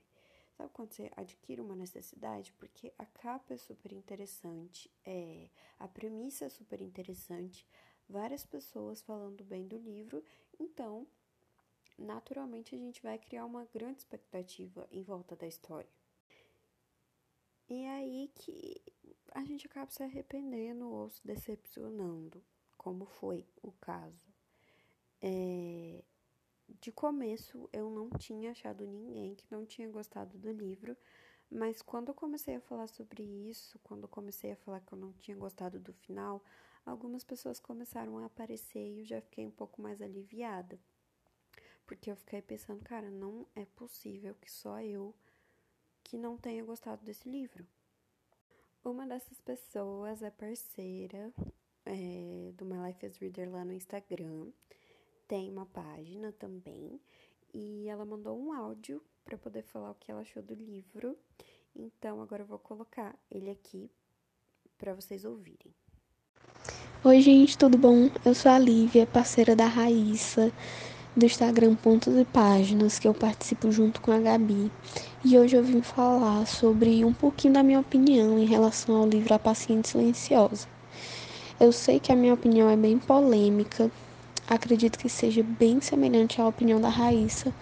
Sabe 0.52 0.70
quando 0.74 0.92
você 0.92 1.10
adquire 1.16 1.62
uma 1.62 1.74
necessidade? 1.74 2.52
Porque 2.52 2.92
a 3.00 3.06
capa 3.06 3.54
é 3.54 3.58
super 3.58 3.94
interessante, 3.94 4.92
é, 5.06 5.50
a 5.80 5.88
premissa 5.88 6.44
é 6.44 6.50
super 6.50 6.82
interessante, 6.82 7.66
várias 8.10 8.46
pessoas 8.46 9.02
falando 9.02 9.42
bem 9.42 9.66
do 9.66 9.78
livro, 9.78 10.22
então, 10.60 11.08
naturalmente, 12.00 12.76
a 12.76 12.78
gente 12.78 13.02
vai 13.02 13.18
criar 13.18 13.46
uma 13.46 13.66
grande 13.66 14.00
expectativa 14.00 14.88
em 14.92 15.04
volta 15.04 15.36
da 15.36 15.48
história. 15.48 15.90
E 17.70 17.84
é 17.84 17.92
aí 17.92 18.32
que 18.36 18.82
a 19.34 19.44
gente 19.44 19.68
acaba 19.68 19.92
se 19.92 20.02
arrependendo 20.02 20.90
ou 20.90 21.10
se 21.10 21.26
decepcionando, 21.26 22.44
como 22.78 23.06
foi 23.06 23.46
o 23.62 23.72
caso. 23.74 24.28
É, 25.22 26.04
de 26.82 26.92
começo 26.92 27.70
eu 27.74 27.90
não 27.90 28.10
tinha 28.10 28.52
achado 28.52 28.88
ninguém 28.88 29.36
que 29.36 29.46
não 29.52 29.66
tinha 29.66 29.90
gostado 29.90 30.38
do 30.38 30.52
livro, 30.52 30.96
mas 31.52 31.82
quando 31.82 32.10
eu 32.10 32.14
comecei 32.14 32.56
a 32.56 32.62
falar 32.62 32.88
sobre 32.88 33.24
isso, 33.24 33.80
quando 33.80 34.04
eu 34.04 34.10
comecei 34.10 34.52
a 34.52 34.56
falar 34.56 34.80
que 34.82 34.94
eu 34.94 34.98
não 34.98 35.14
tinha 35.14 35.36
gostado 35.36 35.80
do 35.80 35.94
final, 35.94 36.44
algumas 36.86 37.24
pessoas 37.24 37.60
começaram 37.60 38.18
a 38.20 38.26
aparecer 38.26 38.80
e 38.80 39.00
eu 39.00 39.06
já 39.06 39.22
fiquei 39.22 39.46
um 39.46 39.52
pouco 39.52 39.82
mais 39.82 40.02
aliviada. 40.02 40.80
Porque 41.90 42.12
eu 42.12 42.16
fiquei 42.16 42.40
pensando, 42.40 42.84
cara, 42.84 43.10
não 43.10 43.48
é 43.56 43.66
possível 43.66 44.36
que 44.40 44.52
só 44.52 44.80
eu 44.80 45.12
que 46.04 46.20
não 46.20 46.38
tenha 46.38 46.64
gostado 46.64 47.04
desse 47.04 47.28
livro. 47.28 47.66
Uma 48.86 49.08
dessas 49.08 49.42
pessoas 49.42 50.22
é 50.22 50.30
parceira 50.30 51.34
é, 51.88 52.52
do 52.54 52.64
My 52.64 52.78
Life 52.86 53.04
as 53.08 53.18
Reader 53.18 53.52
lá 53.52 53.66
no 53.66 53.74
Instagram 53.74 54.52
tem 55.28 55.50
uma 55.50 55.66
página 55.66 56.32
também 56.34 57.02
e 57.52 57.88
ela 57.90 58.06
mandou 58.06 58.40
um 58.40 58.54
áudio 58.54 59.02
para 59.26 59.40
poder 59.40 59.64
falar 59.64 59.90
o 59.90 59.96
que 59.96 60.12
ela 60.12 60.22
achou 60.22 60.44
do 60.44 60.54
livro. 60.54 61.18
Então 61.76 62.22
agora 62.22 62.44
eu 62.44 62.48
vou 62.48 62.60
colocar 62.60 63.16
ele 63.32 63.50
aqui 63.50 63.90
para 64.78 64.94
vocês 64.94 65.26
ouvirem. 65.26 65.74
Oi, 67.04 67.20
gente, 67.20 67.58
tudo 67.58 67.80
bom? 67.80 68.12
Eu 68.24 68.36
sou 68.36 68.52
a 68.52 68.60
Lívia, 68.60 69.08
parceira 69.08 69.56
da 69.56 69.66
Raíssa, 69.66 70.54
do 71.16 71.26
Instagram 71.26 71.76
Pontos 71.76 72.16
e 72.16 72.26
Páginas, 72.26 73.00
que 73.00 73.08
eu 73.08 73.14
participo 73.14 73.72
junto 73.72 74.00
com 74.00 74.12
a 74.12 74.20
Gabi. 74.20 74.72
E 75.24 75.38
hoje 75.38 75.56
eu 75.56 75.64
vim 75.64 75.82
falar 75.82 76.46
sobre 76.46 77.04
um 77.04 77.14
pouquinho 77.14 77.56
da 77.56 77.64
minha 77.64 77.80
opinião 77.80 78.38
em 78.38 78.46
relação 78.46 78.96
ao 78.96 79.08
livro 79.08 79.34
A 79.34 79.40
Paciente 79.40 79.90
Silenciosa. 79.90 80.68
Eu 81.60 81.72
sei 81.72 82.00
que 82.00 82.12
a 82.12 82.16
minha 82.16 82.34
opinião 82.34 82.70
é 82.70 82.78
bem 82.78 82.98
polêmica, 82.98 83.92
acredito 84.48 84.98
que 84.98 85.10
seja 85.10 85.44
bem 85.44 85.82
semelhante 85.82 86.40
à 86.40 86.48
opinião 86.48 86.80
da 86.80 86.90
Raíssa, 86.90 87.54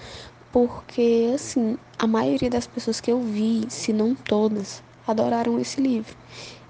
porque 0.52 1.32
assim, 1.34 1.78
a 1.98 2.06
maioria 2.06 2.50
das 2.50 2.68
pessoas 2.68 3.02
que 3.02 3.12
eu 3.12 3.20
vi, 3.20 3.66
se 3.70 3.92
não 3.92 4.14
todas, 4.14 4.84
adoraram 5.08 5.60
esse 5.60 5.82
livro. 5.82 6.16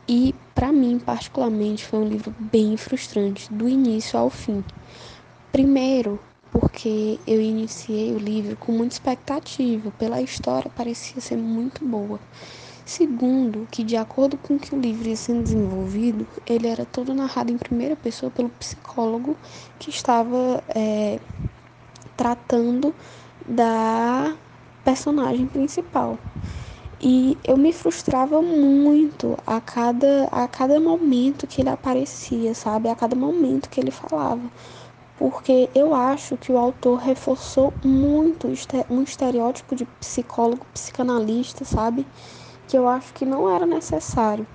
E 0.08 0.34
para 0.56 0.72
mim, 0.72 1.00
particularmente, 1.00 1.86
foi 1.86 2.00
um 2.00 2.08
livro 2.08 2.34
bem 2.40 2.78
frustrante, 2.78 3.52
do 3.54 3.68
início 3.68 4.18
ao 4.18 4.30
fim. 4.30 4.63
Primeiro, 5.52 6.18
porque 6.52 7.20
eu 7.28 7.42
iniciei 7.42 8.14
o 8.14 8.18
livro 8.18 8.56
com 8.58 8.72
muita 8.72 8.96
expectativa, 8.96 9.92
pela 9.92 10.22
história 10.22 10.72
parecia 10.76 11.22
ser 11.22 11.38
muito 11.38 11.86
boa. 11.86 12.20
Segundo, 12.86 13.68
que 13.70 13.84
de 13.84 13.98
acordo 13.98 14.38
com 14.38 14.58
que 14.58 14.74
o 14.74 14.80
livro 14.80 15.10
ia 15.10 15.16
sendo 15.16 15.44
desenvolvido, 15.44 16.26
ele 16.46 16.68
era 16.68 16.86
todo 16.86 17.14
narrado 17.14 17.52
em 17.52 17.58
primeira 17.58 17.98
pessoa 17.98 18.32
pelo 18.32 18.50
psicólogo 18.50 19.36
que 19.78 19.90
estava 19.90 20.64
é, 20.70 21.20
tratando 22.16 22.96
da 23.46 24.34
personagem 24.86 25.48
principal. 25.48 26.18
E 27.00 27.38
eu 27.44 27.58
me 27.58 27.72
frustrava 27.72 28.42
muito 28.42 29.38
a 29.46 29.62
cada, 29.62 30.24
a 30.32 30.48
cada 30.48 30.80
momento 30.80 31.46
que 31.46 31.62
ele 31.62 31.70
aparecia, 31.70 32.56
sabe? 32.56 32.90
A 32.90 32.96
cada 32.96 33.16
momento 33.16 33.70
que 33.70 33.80
ele 33.80 33.92
falava. 33.92 34.42
Porque 35.17 35.69
eu 35.73 35.95
acho 35.95 36.38
que 36.38 36.51
o 36.51 36.58
autor 36.58 36.99
reforçou 36.99 37.73
muito 37.84 38.47
um 38.89 39.01
estereótipo 39.01 39.75
de 39.75 39.86
psicólogo, 39.99 40.65
psicanalista, 40.73 41.65
sabe? 41.65 42.06
que 42.67 42.77
eu 42.77 42.88
acho 42.88 43.13
que 43.13 43.25
não 43.25 43.49
era 43.49 43.65
necessário. 43.65 44.45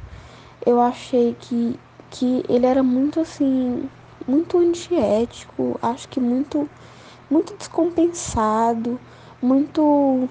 Eu 0.64 0.80
achei 0.80 1.34
que, 1.40 1.78
que 2.10 2.44
ele 2.48 2.66
era 2.66 2.82
muito 2.82 3.20
assim, 3.20 3.88
muito 4.28 4.58
antiético, 4.58 5.78
acho 5.82 6.08
que 6.08 6.20
muito, 6.20 6.68
muito 7.30 7.56
descompensado, 7.56 9.00
muito 9.40 10.28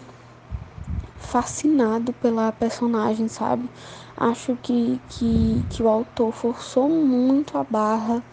fascinado 1.18 2.14
pela 2.14 2.52
personagem, 2.52 3.28
sabe? 3.28 3.70
Acho 4.16 4.56
que, 4.62 5.02
que, 5.10 5.66
que 5.70 5.84
o 5.84 5.90
autor 5.90 6.32
forçou 6.32 6.88
muito 6.88 7.58
a 7.58 7.64
barra 7.64 8.24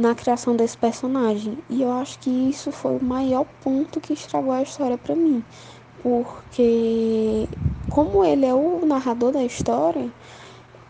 na 0.00 0.14
criação 0.14 0.56
desse 0.56 0.76
personagem. 0.76 1.58
E 1.68 1.82
eu 1.82 1.92
acho 1.92 2.18
que 2.18 2.30
isso 2.30 2.72
foi 2.72 2.96
o 2.96 3.04
maior 3.04 3.44
ponto 3.62 4.00
que 4.00 4.12
estragou 4.12 4.52
a 4.52 4.62
história 4.62 4.98
para 4.98 5.14
mim 5.14 5.44
porque 6.02 7.48
como 7.88 8.24
ele 8.24 8.46
é 8.46 8.54
o 8.54 8.84
narrador 8.86 9.32
da 9.32 9.42
história, 9.42 10.10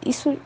isso 0.04 0.36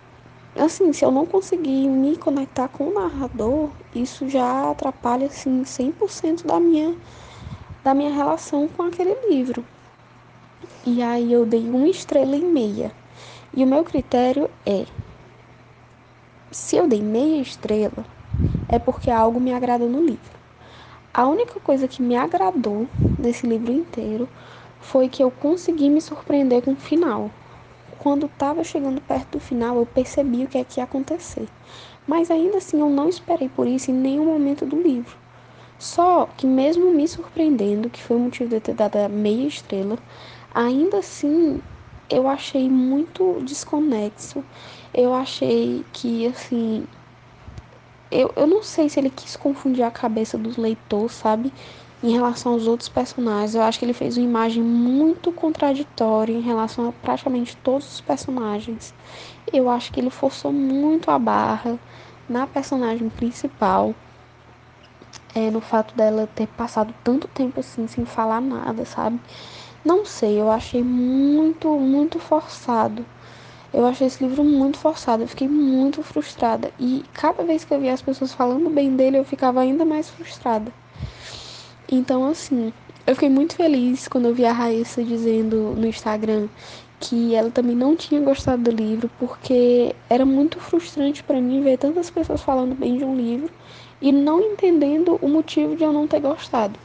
assim, 0.57 0.93
se 0.93 1.05
eu 1.05 1.11
não 1.11 1.27
conseguir 1.27 1.89
me 1.89 2.17
conectar 2.17 2.69
com 2.69 2.85
o 2.85 2.95
narrador, 2.95 3.71
isso 3.95 4.29
já 4.29 4.71
atrapalha 4.71 5.27
assim 5.27 5.63
100% 5.65 6.47
da 6.47 6.61
minha 6.61 6.95
da 7.83 7.93
minha 7.93 8.13
relação 8.15 8.67
com 8.69 8.83
aquele 8.83 9.15
livro. 9.29 9.65
E 10.87 11.03
aí 11.03 11.33
eu 11.33 11.45
dei 11.45 11.69
uma 11.69 11.89
estrela 11.89 12.35
e 12.35 12.43
meia. 12.43 12.93
E 13.55 13.63
o 13.63 13.67
meu 13.67 13.85
critério 13.85 14.51
é 14.65 14.87
se 16.51 16.77
eu 16.77 16.89
dei 16.89 17.03
meia 17.03 17.43
estrela, 17.43 18.07
é 18.69 18.79
porque 18.79 19.11
algo 19.11 19.41
me 19.41 19.53
agradou 19.53 19.89
no 19.89 20.01
livro. 20.05 20.39
A 21.13 21.27
única 21.27 21.61
coisa 21.61 21.87
que 21.87 22.03
me 22.03 22.17
agradou 22.17 22.89
desse 23.19 23.47
livro 23.47 23.73
inteiro 23.73 24.29
foi 24.81 25.09
que 25.09 25.23
eu 25.23 25.31
consegui 25.31 25.89
me 25.89 26.01
surpreender 26.01 26.63
com 26.63 26.73
o 26.73 26.77
final. 26.77 27.31
Quando 27.99 28.27
estava 28.27 28.65
chegando 28.65 29.01
perto 29.01 29.39
do 29.39 29.41
final, 29.41 29.77
eu 29.77 29.87
percebi 29.87 30.45
o 30.45 30.49
que 30.49 30.59
é 30.59 30.65
que 30.65 30.81
ia 30.81 30.85
acontecer. 30.85 31.49
Mas 32.07 32.31
ainda 32.31 32.59
assim, 32.59 32.81
eu 32.81 32.91
não 32.91 33.09
esperei 33.09 33.49
por 33.49 33.67
isso 33.67 33.91
em 33.91 33.95
nenhum 33.95 34.27
momento 34.27 34.67
do 34.67 34.81
livro. 34.81 35.17
Só 35.79 36.27
que, 36.37 36.47
mesmo 36.47 36.93
me 36.93 37.07
surpreendendo, 37.09 37.89
que 37.91 38.03
foi 38.03 38.17
o 38.17 38.21
motivo 38.21 38.51
de 38.51 38.57
eu 38.57 38.61
ter 38.61 38.75
dado 38.75 38.97
a 38.97 39.09
meia 39.09 39.47
estrela, 39.47 39.99
ainda 40.55 40.99
assim 40.99 41.61
eu 42.11 42.29
achei 42.29 42.69
muito 42.69 43.41
desconexo. 43.43 44.45
Eu 44.93 45.15
achei 45.15 45.85
que, 45.93 46.27
assim, 46.27 46.87
eu, 48.11 48.33
eu 48.37 48.47
não 48.47 48.63
sei 48.63 48.89
se 48.89 49.01
ele 49.01 49.11
quis 49.11 49.37
confundir 49.37 49.85
a 49.85 49.91
cabeça 49.91 50.39
dos 50.39 50.57
leitores, 50.57 51.13
sabe? 51.13 51.53
Em 52.03 52.13
relação 52.13 52.53
aos 52.53 52.67
outros 52.67 52.89
personagens, 52.89 53.55
eu 53.55 53.63
acho 53.63 53.79
que 53.79 53.85
ele 53.85 53.95
fez 53.95 54.17
uma 54.17 54.27
imagem 54.27 54.63
muito 54.63 55.33
contraditória 55.33 56.33
em 56.33 56.41
relação 56.41 56.89
a 56.89 56.93
praticamente 56.93 57.57
todos 57.57 57.95
os 57.95 58.01
personagens. 58.01 58.93
Eu 59.53 59.71
acho 59.71 59.91
que 59.91 60.01
ele 60.01 60.11
forçou 60.11 60.53
muito 60.53 61.11
a 61.11 61.19
barra 61.19 61.79
na 62.29 62.47
personagem 62.47 63.09
principal. 63.09 63.95
É, 65.35 65.51
no 65.51 65.61
fato 65.61 65.97
dela 65.97 66.29
ter 66.33 66.47
passado 66.47 66.95
tanto 67.03 67.27
tempo 67.27 67.59
assim 67.59 67.89
sem 67.89 68.05
falar 68.05 68.41
nada, 68.41 68.85
sabe? 68.85 69.19
Não 69.85 70.05
sei, 70.05 70.41
eu 70.41 70.51
achei 70.51 70.83
muito, 70.83 71.69
muito 71.79 72.19
forçado. 72.19 73.05
Eu 73.75 73.85
achei 73.85 74.07
esse 74.07 74.23
livro 74.23 74.45
muito 74.45 74.79
forçado, 74.79 75.25
eu 75.25 75.29
fiquei 75.29 75.49
muito 75.49 76.01
frustrada. 76.01 76.71
E 76.79 77.03
cada 77.13 77.43
vez 77.43 77.65
que 77.65 77.75
eu 77.75 77.81
via 77.81 77.93
as 77.93 78.01
pessoas 78.01 78.33
falando 78.33 78.71
bem 78.71 78.95
dele, 78.95 79.19
eu 79.19 79.25
ficava 79.25 79.61
ainda 79.61 79.85
mais 79.85 80.09
frustrada. 80.09 80.73
Então, 81.91 82.25
assim, 82.25 82.73
eu 83.05 83.15
fiquei 83.17 83.29
muito 83.29 83.57
feliz 83.57 84.07
quando 84.07 84.29
eu 84.29 84.35
vi 84.35 84.45
a 84.47 84.53
Raíssa 84.53 85.03
dizendo 85.03 85.75
no 85.77 85.89
Instagram 85.89 86.47
que 87.01 87.35
ela 87.35 87.51
também 87.51 87.75
não 87.75 87.97
tinha 87.97 88.21
gostado 88.21 88.63
do 88.63 88.71
livro, 88.71 89.11
porque 89.19 89.93
era 90.09 90.25
muito 90.25 90.61
frustrante 90.61 91.25
para 91.25 91.41
mim 91.41 91.61
ver 91.61 91.77
tantas 91.77 92.09
pessoas 92.09 92.43
falando 92.43 92.77
bem 92.77 92.97
de 92.97 93.05
um 93.05 93.17
livro 93.17 93.51
e 94.01 94.13
não 94.13 94.41
entendendo 94.41 95.19
o 95.21 95.29
motivo 95.29 95.75
de 95.75 95.83
eu 95.83 95.93
não 95.93 96.07
ter 96.07 96.21
gostado. 96.21 96.79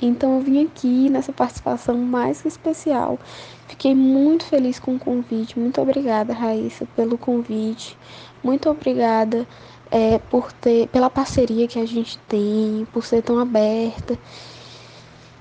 Então 0.00 0.36
eu 0.36 0.40
vim 0.40 0.64
aqui 0.64 1.10
nessa 1.10 1.32
participação 1.32 1.96
mais 1.98 2.40
que 2.40 2.48
especial. 2.48 3.18
Fiquei 3.66 3.94
muito 3.94 4.44
feliz 4.44 4.78
com 4.78 4.94
o 4.94 4.98
convite. 4.98 5.58
Muito 5.58 5.80
obrigada, 5.80 6.32
Raíssa, 6.32 6.86
pelo 6.94 7.18
convite. 7.18 7.98
Muito 8.42 8.70
obrigada 8.70 9.46
é, 9.90 10.18
por 10.18 10.52
ter, 10.52 10.88
pela 10.88 11.10
parceria 11.10 11.66
que 11.66 11.78
a 11.78 11.86
gente 11.86 12.18
tem, 12.28 12.86
por 12.92 13.04
ser 13.04 13.22
tão 13.22 13.38
aberta 13.38 14.18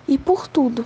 e 0.08 0.18
por 0.18 0.48
tudo. 0.48 0.86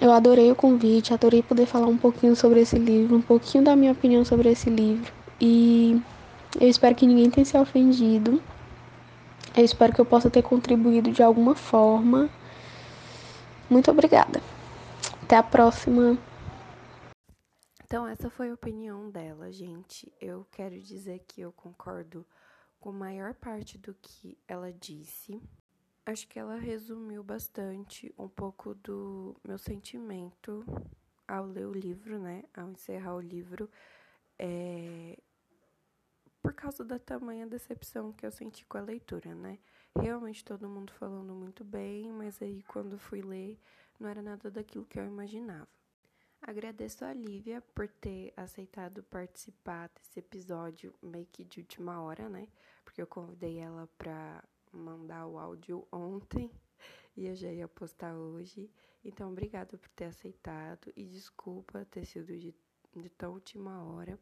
Eu 0.00 0.10
adorei 0.12 0.50
o 0.50 0.54
convite, 0.54 1.14
adorei 1.14 1.42
poder 1.42 1.66
falar 1.66 1.86
um 1.86 1.96
pouquinho 1.96 2.34
sobre 2.34 2.60
esse 2.60 2.78
livro, 2.78 3.16
um 3.16 3.22
pouquinho 3.22 3.64
da 3.64 3.76
minha 3.76 3.92
opinião 3.92 4.24
sobre 4.24 4.50
esse 4.50 4.68
livro. 4.68 5.12
E 5.40 6.00
eu 6.60 6.68
espero 6.68 6.94
que 6.94 7.06
ninguém 7.06 7.30
tenha 7.30 7.44
se 7.44 7.56
ofendido. 7.56 8.42
Eu 9.56 9.64
espero 9.64 9.92
que 9.92 10.00
eu 10.00 10.04
possa 10.04 10.28
ter 10.28 10.42
contribuído 10.42 11.10
de 11.10 11.22
alguma 11.22 11.54
forma. 11.54 12.28
Muito 13.74 13.90
obrigada. 13.90 14.40
Até 15.24 15.36
a 15.36 15.42
próxima! 15.42 16.16
Então, 17.82 18.06
essa 18.06 18.30
foi 18.30 18.50
a 18.50 18.54
opinião 18.54 19.10
dela, 19.10 19.50
gente. 19.50 20.12
Eu 20.20 20.46
quero 20.52 20.80
dizer 20.80 21.24
que 21.26 21.40
eu 21.40 21.50
concordo 21.50 22.24
com 22.78 22.90
a 22.90 22.92
maior 22.92 23.34
parte 23.34 23.76
do 23.76 23.92
que 24.00 24.38
ela 24.46 24.72
disse. 24.72 25.42
Acho 26.06 26.28
que 26.28 26.38
ela 26.38 26.54
resumiu 26.54 27.24
bastante 27.24 28.14
um 28.16 28.28
pouco 28.28 28.76
do 28.76 29.34
meu 29.42 29.58
sentimento 29.58 30.64
ao 31.26 31.44
ler 31.44 31.66
o 31.66 31.72
livro, 31.72 32.20
né? 32.20 32.44
Ao 32.56 32.70
encerrar 32.70 33.16
o 33.16 33.20
livro. 33.20 33.68
É... 34.38 35.18
Por 36.40 36.52
causa 36.52 36.84
da 36.84 37.00
tamanha 37.00 37.44
decepção 37.44 38.12
que 38.12 38.24
eu 38.24 38.30
senti 38.30 38.64
com 38.66 38.78
a 38.78 38.82
leitura, 38.82 39.34
né? 39.34 39.58
Realmente 40.00 40.44
todo 40.44 40.68
mundo 40.68 40.92
falando 40.92 41.32
muito 41.34 41.64
bem, 41.64 42.12
mas 42.12 42.42
aí 42.42 42.62
quando 42.64 42.98
fui 42.98 43.22
ler, 43.22 43.58
não 43.98 44.08
era 44.08 44.20
nada 44.20 44.50
daquilo 44.50 44.84
que 44.84 44.98
eu 44.98 45.06
imaginava. 45.06 45.68
Agradeço 46.42 47.04
a 47.04 47.12
Lívia 47.14 47.62
por 47.74 47.88
ter 47.88 48.34
aceitado 48.36 49.02
participar 49.04 49.88
desse 49.88 50.18
episódio 50.18 50.92
meio 51.00 51.26
que 51.32 51.42
de 51.42 51.60
última 51.60 52.02
hora, 52.02 52.28
né? 52.28 52.48
Porque 52.84 53.00
eu 53.00 53.06
convidei 53.06 53.58
ela 53.58 53.88
para 53.96 54.44
mandar 54.70 55.26
o 55.26 55.38
áudio 55.38 55.86
ontem 55.90 56.50
e 57.16 57.26
eu 57.26 57.34
já 57.34 57.50
ia 57.50 57.66
postar 57.66 58.14
hoje. 58.14 58.70
Então, 59.02 59.30
obrigada 59.30 59.78
por 59.78 59.88
ter 59.90 60.06
aceitado 60.06 60.92
e 60.94 61.04
desculpa 61.04 61.86
ter 61.86 62.04
sido 62.04 62.36
de, 62.36 62.54
de 62.94 63.08
tão 63.10 63.32
última 63.32 63.82
hora. 63.82 64.18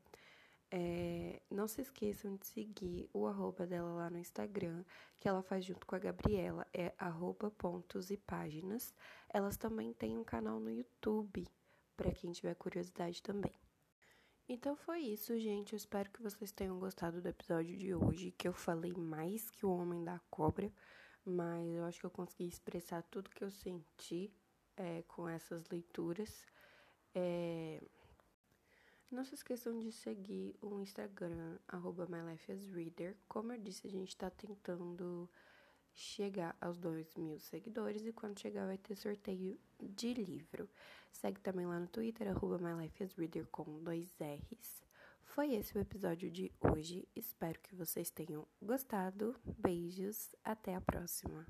É, 0.75 1.43
não 1.51 1.69
se 1.69 1.83
esqueçam 1.83 2.35
de 2.37 2.47
seguir 2.47 3.07
o 3.13 3.27
arroba 3.27 3.67
dela 3.67 3.93
lá 3.93 4.09
no 4.09 4.19
Instagram, 4.19 4.83
que 5.21 5.29
ela 5.29 5.43
faz 5.43 5.67
junto 5.67 5.87
com 5.87 5.95
a 5.95 5.99
Gabriela, 5.99 6.67
é 6.73 6.95
arroba 6.97 7.51
pontos 7.51 8.11
e 8.11 8.17
páginas. 8.17 8.95
Elas 9.29 9.59
também 9.59 9.93
têm 9.93 10.17
um 10.17 10.25
canal 10.25 10.59
no 10.59 10.71
YouTube 10.71 11.47
para 11.95 12.11
quem 12.11 12.33
tiver 12.33 12.55
curiosidade 12.55 13.23
também. 13.23 13.53
Então 14.49 14.75
foi 14.75 15.01
isso, 15.01 15.39
gente. 15.39 15.75
Eu 15.75 15.77
espero 15.77 16.11
que 16.11 16.23
vocês 16.23 16.51
tenham 16.51 16.79
gostado 16.79 17.21
do 17.21 17.29
episódio 17.29 17.77
de 17.77 17.95
hoje, 17.95 18.33
que 18.33 18.49
eu 18.49 18.55
falei 18.55 18.95
mais 18.95 19.51
que 19.51 19.67
o 19.67 19.71
Homem 19.71 20.03
da 20.03 20.19
Cobra, 20.31 20.73
mas 21.23 21.69
eu 21.75 21.85
acho 21.85 22.01
que 22.01 22.07
eu 22.07 22.11
consegui 22.11 22.49
expressar 22.49 23.03
tudo 23.11 23.29
que 23.29 23.45
eu 23.45 23.51
senti 23.51 24.33
é, 24.75 25.03
com 25.03 25.29
essas 25.29 25.69
leituras. 25.69 26.47
É... 27.15 27.83
Não 29.13 29.27
se 29.27 29.35
esqueçam 29.35 29.79
de 29.79 29.93
seguir 29.93 30.57
o 30.63 30.81
Instagram, 30.81 31.59
arroba 31.69 32.07
MyLifeAsReader. 32.07 33.15
Como 33.29 33.53
eu 33.53 33.59
disse, 33.59 33.87
a 33.87 33.91
gente 33.91 34.09
está 34.09 34.31
tentando 34.31 35.29
chegar 35.95 36.57
aos 36.59 36.79
2 36.79 37.17
mil 37.17 37.39
seguidores 37.39 38.07
e 38.07 38.13
quando 38.13 38.41
chegar 38.41 38.65
vai 38.65 38.79
ter 38.79 38.97
sorteio 38.97 39.61
de 39.79 40.15
livro. 40.15 40.67
Segue 41.13 41.39
também 41.43 41.67
lá 41.67 41.79
no 41.79 41.89
Twitter, 41.89 42.27
arroba 42.27 42.57
MyLifeAsReader 42.57 43.47
com 43.49 43.85
dois 43.85 44.17
R's. 44.19 44.83
Foi 45.25 45.53
esse 45.53 45.77
o 45.77 45.81
episódio 45.81 46.31
de 46.31 46.51
hoje. 46.59 47.07
Espero 47.15 47.61
que 47.61 47.75
vocês 47.75 48.09
tenham 48.09 48.49
gostado. 48.63 49.37
Beijos, 49.59 50.35
até 50.43 50.75
a 50.75 50.81
próxima. 50.81 51.47